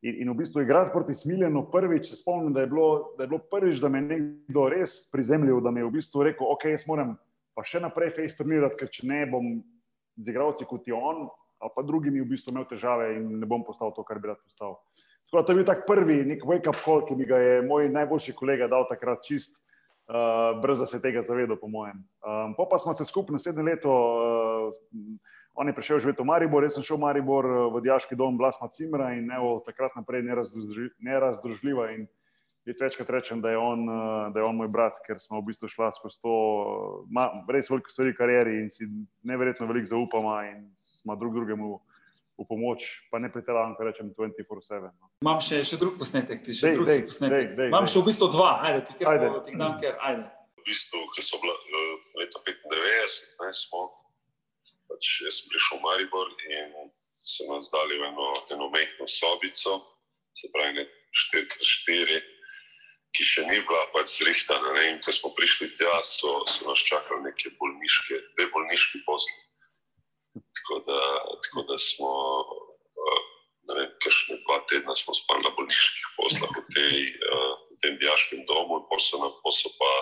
[0.01, 3.29] In, in v bistvu igrati proti Smiljanu prvič, se spomnim, da je, bilo, da je
[3.29, 6.71] bilo prvič, da me je nekdo res prizemljil, da mi je v bistvu rekel, ok,
[6.73, 7.19] jaz moram
[7.55, 9.53] pa še naprej face turnirati, ker če ne bom
[10.17, 11.27] z igravci kot je on,
[11.61, 14.41] ali pa drugimi v bistvu imel težave in ne bom postal to, kar bi rad
[14.41, 14.79] postal.
[15.29, 17.91] Tako da to je bil tak prvi nek wake-up call, ki mi ga je moj
[17.93, 19.61] najboljši kolega dal takrat čist
[20.11, 22.01] uh, brez da se tega zavedal, po mojem.
[22.25, 26.63] Um, pa, pa smo se skupaj naslednje leto, uh, on je prišel živeti v Maribor,
[26.63, 30.23] jaz sem šel v Maribor uh, v Dijaški dom Blasma Cimra in evo, takrat naprej
[30.23, 30.95] nerazdružljiva.
[31.01, 32.07] nerazdružljiva in
[32.65, 33.99] jaz večkrat rečem, da je, on, uh,
[34.29, 36.67] da je on moj brat, ker smo v bistvu šla skozi to uh,
[37.09, 38.87] ma, res veliko stvari v karieri in si
[39.23, 41.81] neverjetno veliko zaupamo in smo drug drugemu
[42.37, 42.81] v pomoč,
[43.11, 44.89] pa ne pretiravam, kar rečem 24-7.
[44.89, 45.11] No.
[45.21, 47.37] Imam še, še drug posnetek, ti še Dej, drug dej, posnetek.
[47.37, 47.93] dej, dej, Imam dej.
[47.93, 49.27] še v bistvu dva, ajde, ti kar Ajde.
[49.29, 50.25] po- ti dam, ker ajde.
[50.57, 51.53] V bistvu, ki so bila
[52.17, 52.65] leta 95,
[53.41, 53.81] ne, smo,
[55.01, 56.93] pač jaz sem prišel v Maribor in
[57.25, 59.81] so nas dali v eno, eno mehko sobico,
[60.37, 60.85] se pravi, ne
[61.33, 62.21] 4x4,
[63.17, 64.77] ki še ni bila pač zrihtana.
[64.77, 69.41] Ne, in ko smo prišli tja, so, so nas čakali neke bolniške, dve bolniški posli.
[70.37, 71.01] Tako da,
[71.49, 72.13] tako da smo,
[73.01, 73.25] uh,
[73.73, 77.97] ne vem, kakšne dva tedna smo spali na bolniških poslah v, tej, uh, v tem
[78.05, 79.93] dijaškem domu, in nam pol so pa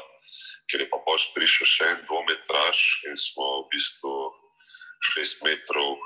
[0.68, 2.78] ker je pa pač prišel še en dvometraž
[3.08, 4.12] in smo v bistvu
[5.00, 5.96] šest metrov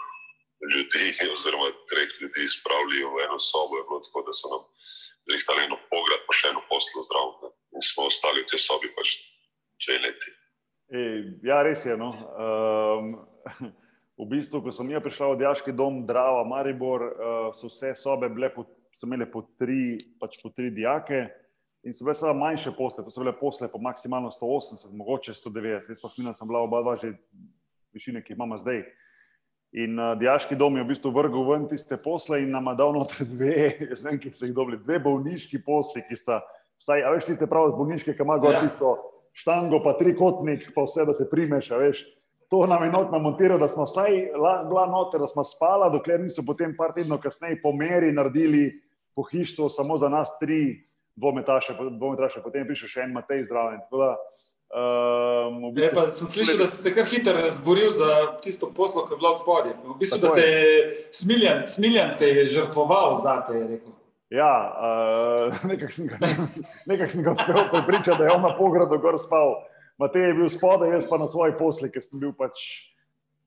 [0.72, 3.78] ljudi, oziroma treh ljudi, spravili v eno sobo.
[3.80, 4.62] Je bilo tako, da so nam
[5.26, 7.52] zrihtali eno pograd, pa še eno poslo zdravo.
[7.72, 9.16] In smo ostali v tej sobi pač
[9.82, 10.30] dve leti.
[10.92, 11.18] Ej,
[11.48, 11.96] ja, res je.
[11.96, 12.12] No.
[12.36, 13.14] Um,
[14.20, 18.28] v bistvu, ko sem jaz prišel v Dijaški dom Drava, Maribor, uh, so vse sobe
[18.30, 21.26] bile po, so imele po tri, pač po tri dijake.
[21.82, 25.96] In so bile samo manjše posle, to so bile posle po maksimalno 180, mogoče 190,
[25.96, 27.16] jaz pa sem bila oba dva že
[27.94, 28.82] višine, ki imamo zdaj.
[29.72, 33.24] In uh, dijaški dom je v bistvu vrgel ven tiste posle in nam dal noter
[33.24, 36.42] dve, jaz ne vem, ki so jih dobili, dve bolniški posli, ki sta,
[36.82, 38.60] vsaj, a veš, tiste pravo z bolniške, ki ima gor Ja.
[38.60, 38.96] tisto
[39.32, 42.04] štango, pa trikotnik, pa vse, da se primeš, a veš.
[42.52, 46.20] To nam je not namontiral, da smo vsaj la- bila noter, da smo spala, dokler
[46.20, 48.74] niso potem par tednov kasneje po meri naredili
[49.16, 50.84] pohištvo samo za nas tri
[51.16, 52.42] dvometaše, dvometaše.
[52.44, 53.80] potem je prišel še en Matej zraven.
[53.88, 54.10] Tako da,
[54.72, 59.04] um, v Je, pa sem slišal, da si se kar hitro zboril za tisto poslo,
[59.06, 59.72] ki je bilo od spodaj.
[59.84, 63.92] V bistvu, da Tako se je Smiljan, Smiljan se je žrtvoval za te, je rekel.
[64.32, 66.48] Ja, uh, nekako sem, ga-
[66.90, 69.60] nekako sem ga uspel prepričati, da je on na pogradu gor spal.
[70.00, 72.88] Matej je bil spodaj, jaz pa na svoji posli, ker sem bil pač,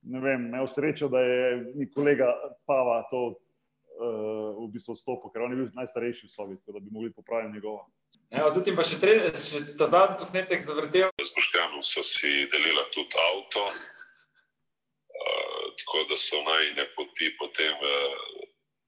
[0.05, 2.29] ne vem, imel srečo, da je mi kolega
[2.69, 6.85] Pava to uh, v bistvu stopil, ker on je bil najstarejši v sobi, tako da
[6.85, 7.89] bi mogli popraviti njegovo.
[8.31, 11.11] Evo, zdaj ti pa še, tre, še ta zadnji posnetek zavrtel.
[11.21, 18.45] Z Boštjanom so si delila tudi avto, uh, tako da so najne poti potem uh,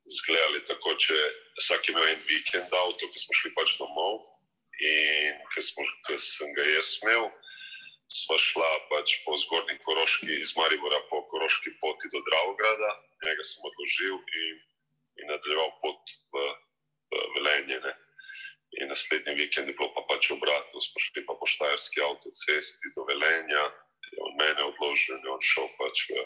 [0.10, 1.18] zgledali tako, če
[1.62, 4.26] vsak imel en vikend avto, ki smo šli pač domov
[4.82, 5.62] in ki
[6.18, 7.30] sem ga jaz imel.
[8.08, 12.92] Sva šla pač po zgornji Koroški, iz Maribora po Koroški poti do Dravograda,
[13.26, 14.60] njega sem odložil in,
[15.20, 16.46] in nadaljeval pot v,
[17.12, 17.82] v Velenje.
[17.84, 17.94] Ne.
[18.78, 23.06] In naslednji vikend je bilo pa pač obratno, smo šli pa po Štajerski avtocesti do
[23.10, 23.64] Velenja,
[24.12, 26.26] je on mene odložil in on šel pač v,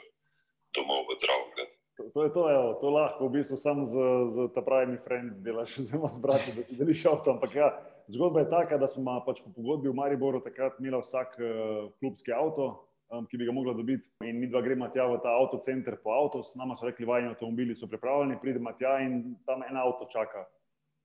[0.76, 1.72] domov v Dravograd.
[2.14, 3.96] To, je to, evo, to lahko v bistvu samo z,
[4.34, 7.36] z ta pravimi frendi delaš, zelo z brati, da si deliš avto.
[7.36, 7.68] Ampak ja,
[8.08, 11.52] zgodba je taka, da smo pač po pogodbi v Mariboru takrat imeli vsak uh,
[12.00, 12.72] klubski avto,
[13.12, 14.10] um, ki bi ga mogla dobiti.
[14.26, 17.36] In mi dva gremo tja v ta avtocenter po avto, s nama so rekli, vajni
[17.36, 20.48] avtomobili so pripravljeni, pridemo tja in tam en avto čaka.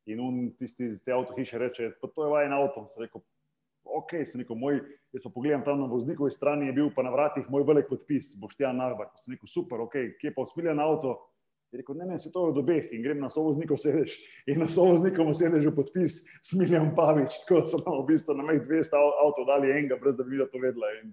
[0.07, 2.85] In tisti iz te avto hiše reče, pa to je vajen avto.
[2.95, 3.23] Sem rekel,
[3.85, 4.81] ok, sem rekel, moj,
[5.15, 8.37] jaz pa pogledam tam na voznikovi strani, je bil pa na vratih moj velik podpis,
[8.41, 9.11] Boštjan Nahbar.
[9.25, 11.17] Sem rekel, super, ok, kje pa usmiljen avto.
[11.75, 14.15] Je rekel, ne, ne, se to je od obeh in grem na sovoznikov sedež
[14.47, 18.63] in na sovoznikom sedežu podpis Smiljan Pavič, tako da so nam v bistvu na meh
[18.63, 20.93] 200 avto dali enega, brez da bi to vedela.
[21.03, 21.11] In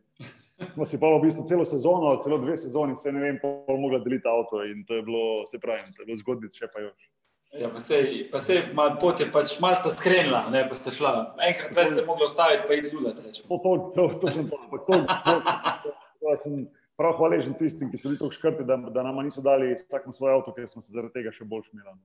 [0.78, 4.00] smo si pa v bistvu celo sezono, celo dve sezoni, se ne vem, pol mogla
[4.06, 7.10] deliti avto in to je bilo, se pravi, to je bilo zgodbic še pa još.
[7.54, 10.90] Ja, pa sej, pa sej mal, pot je pač malo sta skrenila, ne pa ste
[10.90, 11.36] šla.
[11.38, 13.20] Enkrat več ste mogli ostaviti, pa iti lulat.
[13.22, 15.36] To, to, to, to sem to, to, to, to,
[15.84, 16.64] to, to sem
[16.98, 20.34] prav hvaležen tistim, ki so bili tako škrti, da, da nam niso dali vsakmu svoj
[20.40, 22.02] avto, ker smo se zaradi tega še bolj šmirali.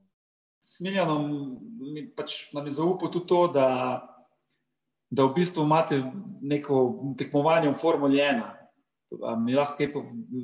[0.68, 1.24] Smiljanom
[2.18, 3.68] pač nam je zaupal tudi to, da,
[5.08, 6.02] da v bistvu imate
[6.44, 6.84] neko
[7.16, 8.57] tekmovanje v Formuli 1
[9.40, 10.02] Mi lahko kaj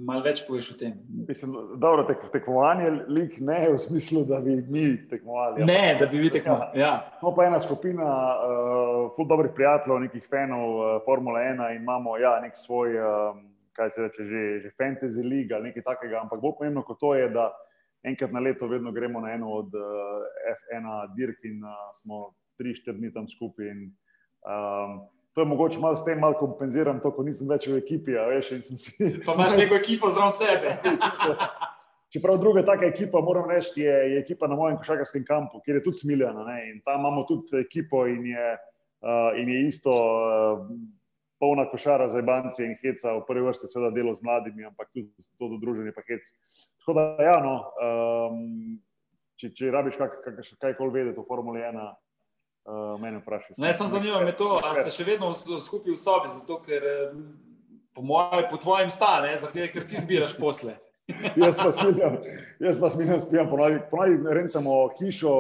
[0.09, 0.95] malo več poveš o tem?
[1.29, 5.67] Mislim, dobro, tek, tekmovanje lik ne v smislu, da bi mi tekmovali.
[5.69, 6.81] Ne, da bi vi tekmovali.
[6.81, 6.95] Ja.
[7.21, 12.17] No, pa ena skupina uh, ful dobrih prijateljev, nekih fanov uh, Formule 1 in imamo
[12.17, 13.45] ja, nek svoj, um,
[13.77, 17.13] kaj se reče, že, že fantasy league ali nekaj takega, ampak bolj pomembno kot to
[17.19, 17.51] je, da
[18.05, 20.25] enkrat na leto vedno gremo na eno od uh,
[20.57, 20.89] F1
[21.19, 23.69] dirk in uh, smo tri, štiri dni tam skupaj.
[23.77, 23.91] In,
[24.49, 25.03] um,
[25.35, 28.15] to je mogoče malo s tem, malo kompenziram to, ko nisem več v ekipi.
[28.15, 29.09] Veš, si...
[29.27, 30.77] Pa imaš neko ekipo zraven sebe.
[32.15, 35.83] Čeprav druga taka ekipa, moram reči, je, je ekipa na mojem košarkarskem kampu, kjer je
[35.89, 36.45] tudi smiljena.
[36.47, 36.59] Ne?
[36.71, 38.53] In tam imamo tudi ekipo in je,
[39.03, 40.63] uh, in je isto uh,
[41.43, 45.11] polna košara za banke in heca, v prvi vrsti seveda delo z mladimi, ampak tudi
[45.35, 46.23] to do druženja pa hec.
[46.79, 48.79] Tako da, ja, no, um,
[49.35, 51.83] če, če rabiš kaj, kaj koli vedeti o Formuli 1,
[52.65, 53.61] uh, mene vprašati.
[53.61, 56.89] Ne, sem zanimiv, to, ali ste še vedno skupaj v sobi, zato ker
[57.95, 60.79] po, moj, po tvojem stane, zaradi tega, ker ti zbiraš posle.
[61.45, 62.17] jaz pa smiljam,
[62.65, 65.33] jaz pa smiljam, spijam, ponavadi rentamo hišo,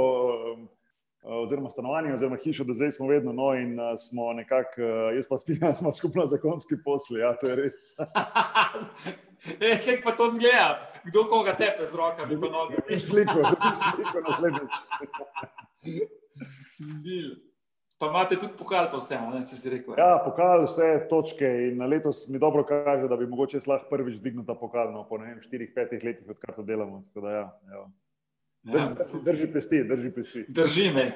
[1.24, 4.82] oziroma stanovanje, oziroma hišo, da zdaj smo vedno no in smo nekako,
[5.16, 7.94] jaz pa spijam, smo skupno zakonski posli, ja, to je res.
[9.60, 10.86] E, Kaj pa to zgleda?
[11.04, 12.38] Kdo koga tepe z rokami?
[12.96, 13.42] Sliko,
[13.92, 14.72] sliko naslednjič.
[15.84, 17.34] Dil.
[17.98, 19.94] Pa imate tudi pokal, pa vse, ne si rekel.
[19.98, 24.44] Ja, pokal, vse točke in letos mi dobro kaže, da bi mogoče lahko prvič dvignil
[24.46, 27.02] ta pokal, no, po ne vem, štirih, petih letih, odkar to delamo.
[27.14, 27.84] Da, ja, ja.
[28.64, 30.44] Drži, ja, drži pesti, drži pesti.
[30.48, 31.06] Drži me.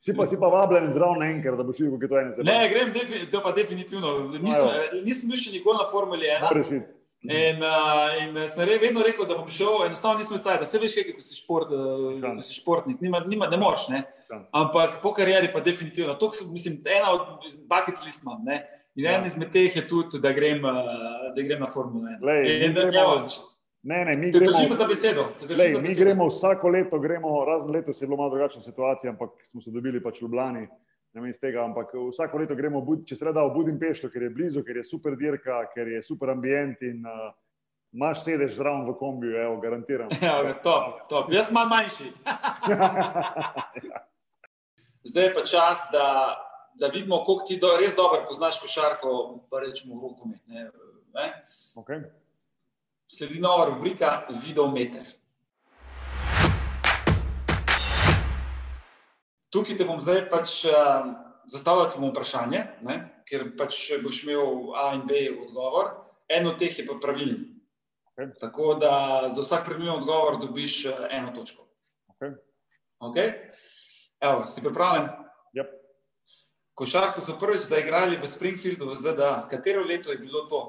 [0.00, 2.46] Si pa, si pa vabljen zraven enkrat, da boš videl, kako je to eno zelo.
[2.48, 4.14] Ne, grem, defi, to pa definitivno.
[4.40, 6.80] Nisem, no, nisem bil še nikoli na Formuli 1.
[7.22, 10.78] In, uh, in sem re, vedno rekel, da bom šel, enostavno nisem cajt, da se
[10.80, 13.90] veš, kaj, ko si, šport, uh, si športnik, nima, nima, ne moreš.
[13.92, 14.04] Ne?
[14.56, 16.14] Ampak po karieri pa definitivno.
[16.16, 18.48] To je, mislim, ena od bucket list imam.
[18.94, 19.18] In ja.
[19.18, 22.24] en izmed teh je tudi, da grem, uh, da grem na Formule 1.
[22.24, 23.20] Lej, in, da, gremo,
[23.82, 25.28] ne, ne, mi gremo, držimo za besedo.
[25.44, 26.04] Lej, za mi besedo.
[26.04, 30.02] gremo vsako leto, gremo, razen letos je bilo malo drugačna situacija, ampak smo se dobili
[30.02, 30.66] pač v Ljubljani.
[31.40, 34.84] Tega, ampak vsako leto gremo, če se reda v Budimpešti, ker je blizu, ker je
[34.86, 37.32] super dirka, ker je super ambient in uh,
[37.90, 40.12] imaš sedež zraven v kombiju, evo, garantiram.
[40.22, 41.32] Ja, top, top.
[41.34, 42.12] Jaz sem malo manjši.
[45.10, 46.06] Zdaj je pa čas, da,
[46.78, 49.10] da vidimo, koliko ti do, res dobro poznaš košarko,
[49.50, 50.46] pa rečemo rokomet.
[51.74, 52.06] Okay.
[53.10, 55.10] Sledi nova rubrika Videometer.
[59.50, 61.10] Tukaj te bom zdaj pač uh,
[61.50, 62.98] zastavljal vprašanje, ne?
[63.26, 65.94] ker pač boš imel A in B odgovor.
[66.30, 67.42] En od teh je pa pravilen.
[68.14, 68.30] Okay.
[68.40, 68.92] Tako da
[69.34, 71.66] za vsak pravilen odgovor dobiš eno točko.
[72.14, 72.34] Okay.
[73.00, 73.32] Okay?
[74.20, 75.08] Evo, si pripravljen?
[75.56, 75.74] Yep.
[76.74, 79.48] Košarko so prvič zaigrali v Springfieldu v ZDA.
[79.50, 80.60] Katero leto je bilo to?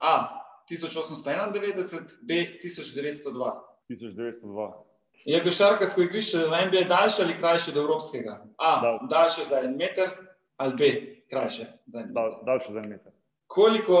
[0.00, 0.34] A.
[0.70, 2.58] 1891, B.
[2.62, 3.52] 1902.
[3.88, 4.87] 1902.
[5.24, 8.44] Je košarkarsko igrišče na NBA daljše ali krajše od evropskega?
[8.56, 8.80] A.
[8.82, 8.98] Dal.
[9.10, 10.10] Daljše za en meter
[10.56, 10.84] ali B.
[11.30, 12.14] Krajše za en meter.
[12.14, 13.12] Dal, daljše za en meter.
[13.46, 13.98] Koliko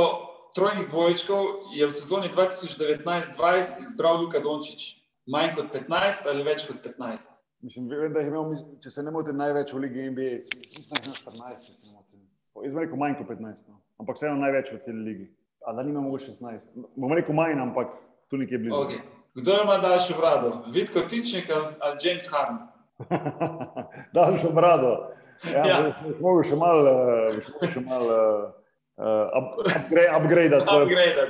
[0.54, 1.44] trojnih dvojčkov
[1.74, 4.98] je v sezoni 2019-2020 izbral Luka Dončić.
[5.26, 7.34] Manj kot 15 ali več kot 15?
[7.60, 10.30] Mislim, vem, da je imel, če se ne motim, največ v Ligi NBA.
[10.56, 12.22] Mislim, da je imel 14, če se ne motim.
[12.64, 13.80] Jaz bom rekel manj kot 15, no.
[14.02, 15.26] ampak vseeno največ v celi ligi.
[15.66, 16.86] A da nima mogoče 16.
[16.96, 17.92] Bom rekel manj, ampak
[18.30, 18.78] tu nekje blizu.
[18.78, 19.02] Okay.
[19.38, 20.64] Kdo ima daljšo brado?
[20.66, 22.58] Vidko Tičnik ali James Harden?
[24.14, 25.12] daljšo brado.
[25.52, 25.94] Ja, ja.
[26.18, 26.82] Smo še malo
[27.86, 29.54] mal, uh,
[30.16, 30.56] upgrade.
[30.56, 31.28] Upgrade.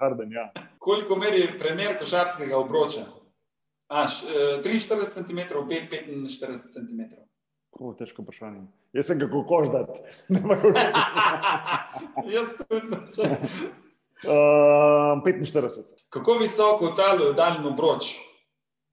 [0.00, 0.50] Harden, ja.
[0.78, 3.06] Koliko meri premjer košarskega obroča?
[3.88, 7.06] A, š, uh, 43 cm, B 45 cm.
[7.70, 8.66] O, težko vprašanje.
[8.96, 9.94] Jaz sem kako koždat.
[12.34, 13.76] Jaz tudi.
[14.24, 15.84] Uh, 45.
[16.08, 18.16] Kako visoko je daljni obroč?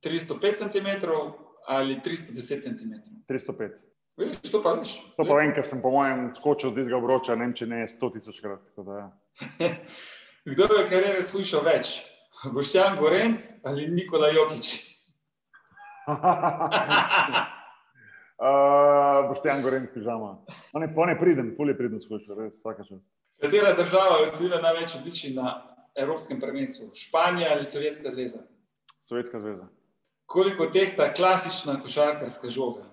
[0.03, 1.07] 305 cm
[1.67, 2.93] ali 310 cm?
[3.27, 3.69] 305.
[4.17, 4.97] Vidiš, to pa veš.
[5.17, 7.87] To pa vem, ker sem po mojem skočil od tistega obroča, ne vem, če ne
[7.89, 8.61] 100 tisoč krat.
[8.77, 9.07] Ja.
[10.51, 11.95] Kdo je v karieri slušal več?
[12.53, 14.73] Boštjan Gorenc ali Nikola Jokič?
[16.09, 16.17] uh,
[19.31, 20.35] Boštjan Gorenc, pižama.
[20.73, 23.01] On je, on je priden, fulje priden skušal, res vsake čas.
[23.41, 26.89] Katera država je osvojila največ odličij na Evropskem prvenstvu?
[26.93, 28.39] Španija ali Sovjetska zveza?
[29.01, 29.67] Sovjetska zveza.
[30.25, 32.83] Koliko tehta klasična košarkarska žoga?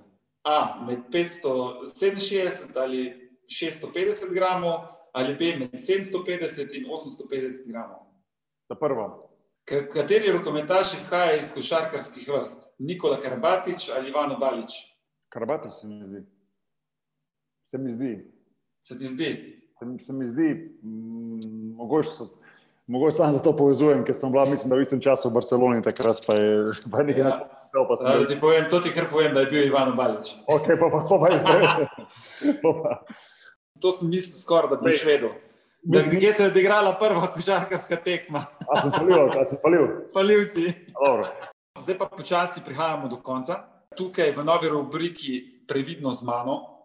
[0.44, 0.84] A.
[0.86, 4.78] Med 567 ali 650 gramov,
[5.12, 5.56] ali B.
[5.58, 7.98] Med 750 in 850 gramov.
[8.68, 9.30] Ta prva.
[9.64, 12.74] Kateri rokometaš izhaja iz košarkarskih vrst?
[12.78, 14.72] Nikola Karabatič ali Ivano Balič?
[15.28, 16.26] Karabatič se mi zdi.
[17.66, 18.32] Se mi zdi.
[18.80, 19.59] Se ti zdi?
[19.80, 22.26] Se, se mi zdi, mm, mogoče, so,
[22.86, 26.20] mogoče samo zato povezujem, ker sem bila, mislim, da v istem času v Barceloni takrat,
[26.26, 27.30] pa je pa nekaj ja.
[27.72, 27.86] napisal.
[28.12, 30.34] Pa da ti povem, to ti kar povem, da je bil Ivano Balič.
[30.44, 31.16] Ok, pa pa, pa,
[32.60, 32.98] pa
[33.80, 35.32] to sem mislil skoraj, da bi švedel.
[35.82, 38.44] Da, kje se je odigrala prva košarkarska tekma?
[38.68, 39.86] A sem falil, a sem falil.
[40.12, 40.74] Falil si.
[40.92, 41.30] Dobro.
[41.80, 43.62] Zdaj pa počasi prihajamo do konca.
[43.96, 46.79] Tukaj v novi rubriki Previdno z mano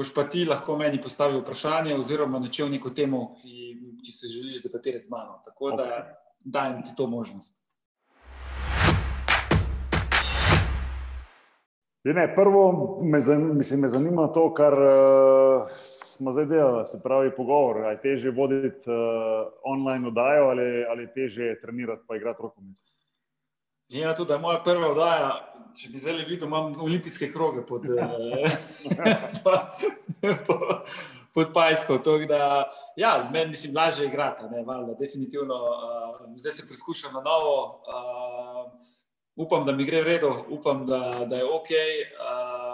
[0.00, 3.56] boš pa ti lahko meni postavil vprašanje oziroma načel neko temo, ki,
[4.04, 5.40] ki se želiš debatirati z mano.
[5.44, 6.14] Tako da okay.
[6.44, 7.60] dajem ti to možnost.
[12.04, 15.68] Ne, prvo me, zan, mislim, me zanima to, kar uh,
[16.16, 17.84] smo zdaj delali, se pravi pogovor.
[17.84, 22.76] Ali je teže voditi uh, online oddajo ali, ali je teže trenirati pa igrati rokomet?
[23.90, 27.64] Glede na to, da je moja prva oddaja, če bi zdaj videl, imam olimpijske kroge
[27.66, 28.56] pod, eh,
[31.34, 31.98] pod Pajsko.
[32.28, 35.54] Da, ja, meni mislim, lažje je igrati, ne, valjda, definitivno.
[35.54, 37.82] Uh, zdaj se preizkušam na novo.
[37.86, 38.72] Uh,
[39.36, 41.70] upam, da mi gre v redu, upam, da, da je ok.
[42.18, 42.70] Uh,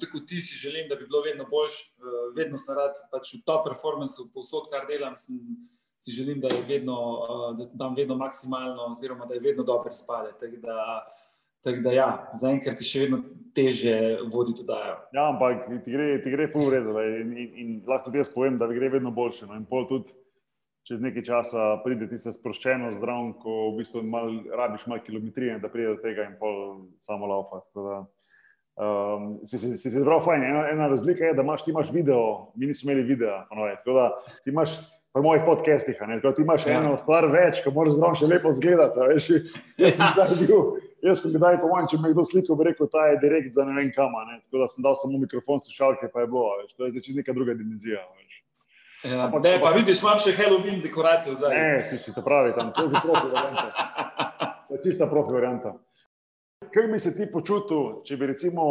[0.00, 2.02] tako ti si želim, da bi bilo vedno boljš, eh,
[2.36, 5.38] vedno sem rad pač v top performanceu, povsod, kar delam, sem,
[5.98, 6.96] si želim, da je vedno,
[7.58, 10.34] da dam vedno maksimalno, oziroma da je vedno dobro spade.
[10.40, 11.06] Tako da,
[11.66, 13.18] tak da ja, zaenkrat je še vedno
[13.56, 13.94] teže
[14.30, 14.94] voditi oddajo.
[15.16, 18.60] Ja, ampak ti gre, ti gre v redu in, in, in lahko tudi jaz povem,
[18.60, 19.48] da gre vedno boljše.
[19.50, 20.14] No, in pol tudi.
[20.86, 25.56] Čez nekaj časa pride ti se sproščeno, zdrav, ko v bistvu mal, rabiš malo kilometrije,
[25.58, 26.60] da pride do tega in pol
[27.02, 27.58] samo laufa.
[27.74, 30.44] Um, si si, si, si zbral fajn.
[30.46, 33.40] Ena, ena razlika je, da imaš, imaš video, mi nismo imeli videa.
[33.50, 34.06] Tako da
[34.44, 34.76] ti imaš
[35.16, 36.78] pri mojih podcastih, tako da ti imaš ja.
[36.78, 39.40] eno stvar več, ko moraš zraven še lepo zgledati.
[39.80, 40.66] Jaz sem kdaj bil,
[41.02, 43.64] jaz sem kdaj po manj, če me kdo sliko, bi rekel, ta je direkt za
[43.68, 44.14] ne vem kam.
[44.28, 44.40] Ne?
[44.46, 46.46] Tako da sem dal samo mikrofon, slušalke, pa je bilo.
[46.62, 46.76] Veš?
[46.76, 48.04] To je zdaj neka druga dimenzija.
[49.04, 51.52] Ja, Ampak, ne, pa vidiš, imam še Halloween dekoracijo zdaj.
[51.54, 53.66] Ne, si si to pravi, tam je že profi varianta.
[54.66, 55.76] To je čista profi varianta.
[56.72, 58.64] Kaj bi se ti počutil, če bi recimo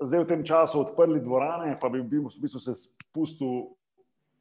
[0.00, 3.74] zdaj v tem času odprli dvorane, pa bi bil v bistvu se spustil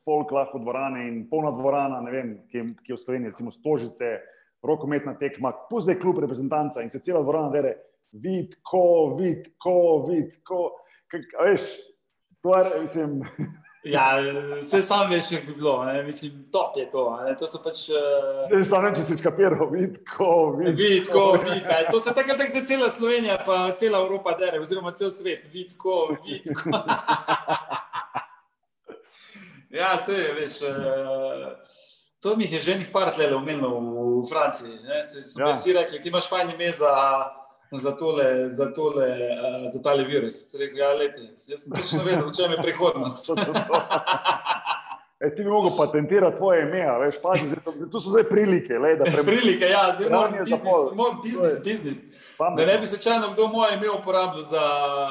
[0.06, 3.52] folk lahko dvorane in polna dvorana, ne vem, ki je, ki je v Sloveniji, recimo
[3.52, 4.20] Stožice,
[4.66, 7.76] rokometna tekma, puzdaj klub reprezentanca in se cela dvorana vere,
[8.12, 10.72] vid, ko, vid, ko, vid, ko,
[11.12, 11.70] kaj, veš,
[12.42, 13.22] to je, mislim.
[13.86, 14.18] Ja,
[14.62, 16.04] vse sam veš, kako bi bilo, ne?
[16.04, 17.22] mislim, top je to.
[17.26, 17.36] Ne?
[17.38, 17.90] To so pač.
[17.94, 18.50] Uh...
[18.50, 20.74] Ne, samo če si skapiral, vidko, vidko.
[20.80, 21.26] Vidko,
[21.92, 26.70] to se tako za cela Slovenija, pa cela Evropa dere, oziroma cel svet, vidko, vidko.
[29.78, 30.62] ja, vse veš.
[30.66, 31.54] Uh...
[32.26, 33.78] To mi je že nekaj par let omenilo
[34.26, 34.82] v Franciji.
[35.38, 35.54] Ja.
[35.54, 36.90] Vsi rekli, ti imaš fajn ime za
[37.72, 40.34] za tole, za tole, uh, za tale virus.
[40.34, 43.30] Se rekel, ja, leti, jaz sem točno vedel, v čem je prihodnost.
[45.18, 48.74] E, ti bi mogel patentirati tvoje ime, veš, pazi, zdaj, so- tu so zdaj prilike.
[48.76, 50.62] Le, Prilike, ja, zdaj moram biznis,
[50.94, 52.02] moram biznis, biznis.
[52.38, 54.66] Da ne bi slučajno kdo moje ime uporabil za,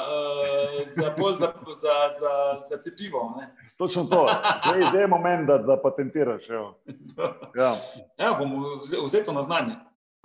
[0.05, 3.34] uh, za, bolj za, za, za, za cepivo.
[3.38, 3.48] Ne?
[3.76, 4.28] Točno to.
[4.62, 6.50] Zdaj, zdaj je moment, da, da patentiraš.
[6.50, 6.74] evo.
[7.61, 7.72] Ja.
[8.18, 9.74] Ja, bom vze- vzel to na znanje.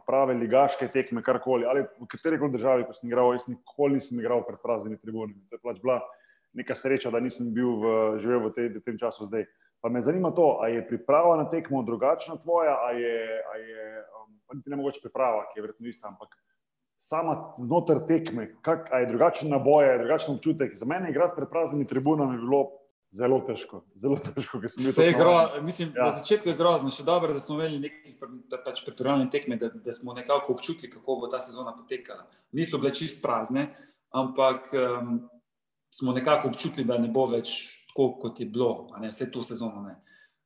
[0.06, 1.66] Prave ligaške tekme, karkoli.
[1.66, 5.40] Ali v kateri koli državi, ko sem igral, jaz nikoli nisem igral pred praznimi tribunami.
[5.50, 6.02] To je pač bila
[6.54, 7.86] neka sreča, da nisem bil v,
[8.18, 9.46] živel v, tej, v tem času zdaj.
[9.82, 14.04] Pa me zanima to, ali je priprava na tekmo drugačna tvoja, ali je, a je
[14.52, 16.36] um, ne mogoče priprava, ki je verjetno ista, ampak
[16.98, 20.76] sama znotraj tekme, kak, a je drugačen naboj, je drugačen občutek.
[20.76, 22.72] Za mene igrati pred praznimi tribunami je bilo
[23.12, 23.84] zelo težko.
[23.96, 25.66] Zelo težko, ker sem bil Vse je tako gro, navaden.
[25.66, 26.04] mislim, Ja.
[26.04, 29.70] Na začetku je grozno, še dobro, da smo imeli nekaj pa- pač pripravljene tekme, da,
[29.70, 32.28] da smo nekako občutili, kako bo ta sezona potekala.
[32.52, 33.70] Niso bile čist prazne,
[34.12, 35.30] ampak um,
[35.90, 39.82] smo nekako občutili, da ne bo več tako, kot je bilo, ne, vse to sezono.
[39.82, 39.96] Ne.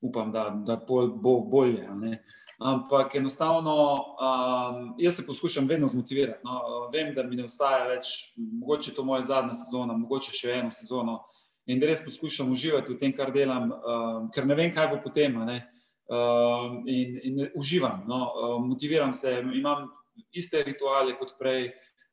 [0.02, 1.88] Upam, da, da pol bo bolje.
[1.96, 2.24] ne.
[2.60, 6.40] Ampak enostavno, um, jaz se poskušam vedno zmotivirati.
[6.44, 6.90] No.
[6.94, 11.24] Vem, da mi ne ostaja več, mogoče to moja zadnja sezona, mogoče še eno sezono.
[11.66, 15.02] In da res poskušam uživati v tem, kar delam, um, ker ne vem, kaj bo
[15.04, 15.38] potem.
[15.40, 19.88] Um, in, in uživam, no, um, motiviram se, imam
[20.32, 21.70] iste rituale kot prej,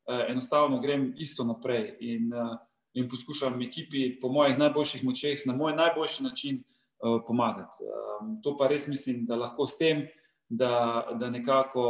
[0.07, 2.55] uh, enostavno grem isto naprej in, uh,
[2.95, 7.85] in poskušam ekipi po mojih najboljših močeh na moj najboljši način uh, pomagati.
[7.85, 10.07] Um, to pa res mislim, da lahko s tem,
[10.49, 11.85] da, da nekako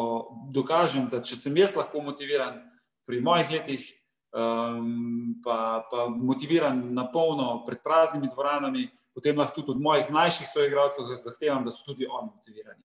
[0.52, 2.60] dokažem, da če sem jaz lahko motiviran
[3.08, 3.86] pri mojih letih,
[4.36, 10.48] um, pa, pa motiviran na polno pred praznimi dvoranami, potem lahko tudi od mojih mlajših
[10.48, 12.84] soigralcev zahtevam, da so tudi oni motivirani.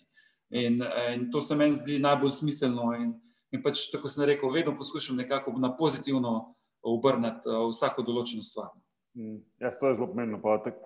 [0.56, 0.80] In,
[1.14, 2.94] in to se meni zdi najbolj smiselno.
[2.96, 3.12] In,
[3.52, 6.55] in pač, tako sem rekel, vedno poskušam nekako na pozitivno
[6.86, 8.72] obrniti uh, vsako določeno stvar.
[9.18, 10.42] Mm, Ja, to je zelo pomembno.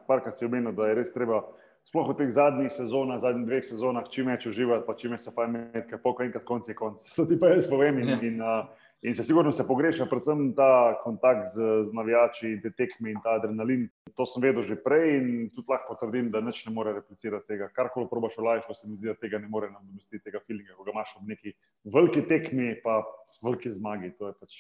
[0.08, 1.42] Parkrat si omenil, da je res treba,
[1.90, 5.34] sploh v teh zadnjih sezonah, zadnjih dveh sezonah, čim več uživati, pa čim več se
[5.34, 7.02] fajn imeti, ker poko enkrat konc je konc.
[7.18, 7.98] To ti pa jaz povem.
[8.04, 8.20] In, Ja.
[8.22, 8.70] in, uh,
[9.02, 13.38] in se sigurno se pogreša, predvsem ta kontakt z, z navijači te tekme in ta
[13.40, 13.88] adrenalin.
[14.14, 17.72] To sem vedel že prej in tudi lahko potrdim, da nič ne more replicirati tega.
[17.74, 20.84] Karkoli probaš v life, se mi zdi, da tega ne more nadomestiti, tega feelinga, ko
[20.84, 21.56] ga imaš ob neki
[21.88, 23.02] veliki tekmi, pa
[23.42, 24.14] veliki zmagi.
[24.20, 24.60] To je pač.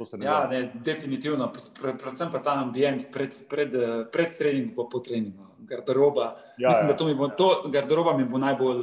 [0.00, 0.48] To se ne Ja, da.
[0.48, 1.52] ne, definitivno.
[1.52, 3.74] Pre- Predvsem pa ta ambient pred, pred,
[4.08, 5.44] pred treningom, pa po treningu.
[5.60, 6.36] Garderoba.
[6.58, 6.92] Ja, Mislim, ja.
[6.92, 8.80] da to mi bo, to, garderoba mi bo najbolj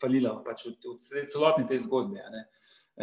[0.00, 2.22] falila pač od, od celotne te zgodbe.
[2.22, 2.44] a ne.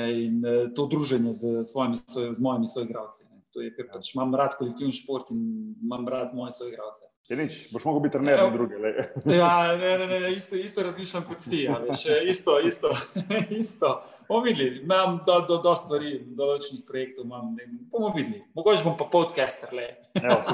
[0.08, 1.98] In eh, to druženje z, svojimi,
[2.32, 3.26] z mojimi soigralci.
[3.52, 5.44] To je, ker pač imam rad kolektivni šport in
[5.84, 7.12] imam rad moje soigralce.
[7.28, 8.44] Je nič, boš mogel biti trener Ja.
[8.44, 8.78] na druge.
[8.78, 8.92] le.
[9.28, 9.50] Ja,
[9.82, 11.68] ne, ne, ne, isto, isto razmišljam kot ti.
[11.68, 12.88] a Veš, eh, isto, isto,
[13.62, 14.02] isto.
[14.28, 17.26] Bomo videli, imam do, do, do stvari, določenih projektov.
[17.26, 18.44] Imam, ne, bomo videli.
[18.54, 19.74] Mogoče bom pa podcaster.
[19.74, 19.90] Le.
[20.16, 20.40] Evo.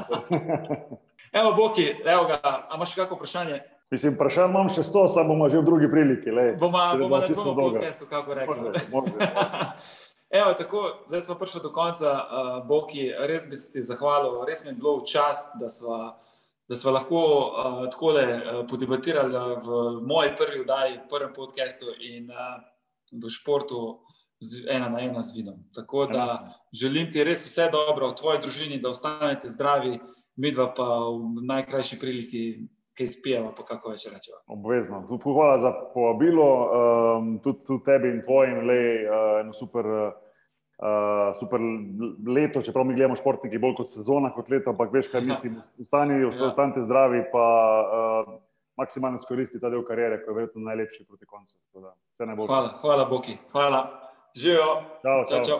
[1.34, 3.55] Evo, Boki, evo ga, a imaš še kakšno vprašanje?
[3.89, 6.30] Mislim, vprašanj imam še sto, samo bomo že v drugi priliki.
[6.59, 7.80] Bomo Če ne bomo bo na tvojem dolga.
[7.80, 8.69] podkastu, kako rekli.
[10.32, 12.21] Evo, tako, zdaj smo prišli do konca, uh,
[12.63, 16.13] Boki, res bi se ti zahvalil, res mi je bilo v čast, da smo,
[16.70, 22.32] da smo lahko uh, tako uh, podebatirali v moji prvi vdaji, v prvem podkastu in
[22.32, 22.61] uh,
[23.11, 23.99] v športu
[24.39, 25.64] z, ena na ena z vidom.
[25.76, 29.99] Tako da želim ti res vse dobro v tvoji družini, da ostanete zdravi,
[30.36, 32.43] midva pa v najkrajši priliki,
[32.97, 34.39] kaj spijeva, pa kako več rečeva.
[34.53, 35.03] Obvezno.
[35.09, 40.33] Tudi hvala za povabilo, um, tudi, tudi tebi in tvojim, le uh, eno super, uh,
[41.34, 41.60] super
[42.28, 45.60] leto, čeprav mi gledamo športniki bolj kot sezona, kot leto, ampak veš, kaj mislim.
[45.80, 46.28] Ostani, Ja.
[46.28, 47.46] ostanite zdravi, pa
[48.28, 48.34] uh,
[48.76, 51.56] maksimalno izkoristi ta del kariere, ki je verjetno najlepši proti koncu.
[52.48, 53.38] Hvala, hvala, Boki.
[53.52, 53.84] Hvala.
[54.36, 54.72] Živijo.
[55.02, 55.44] Čau, Čau, čau.
[55.44, 55.60] čau.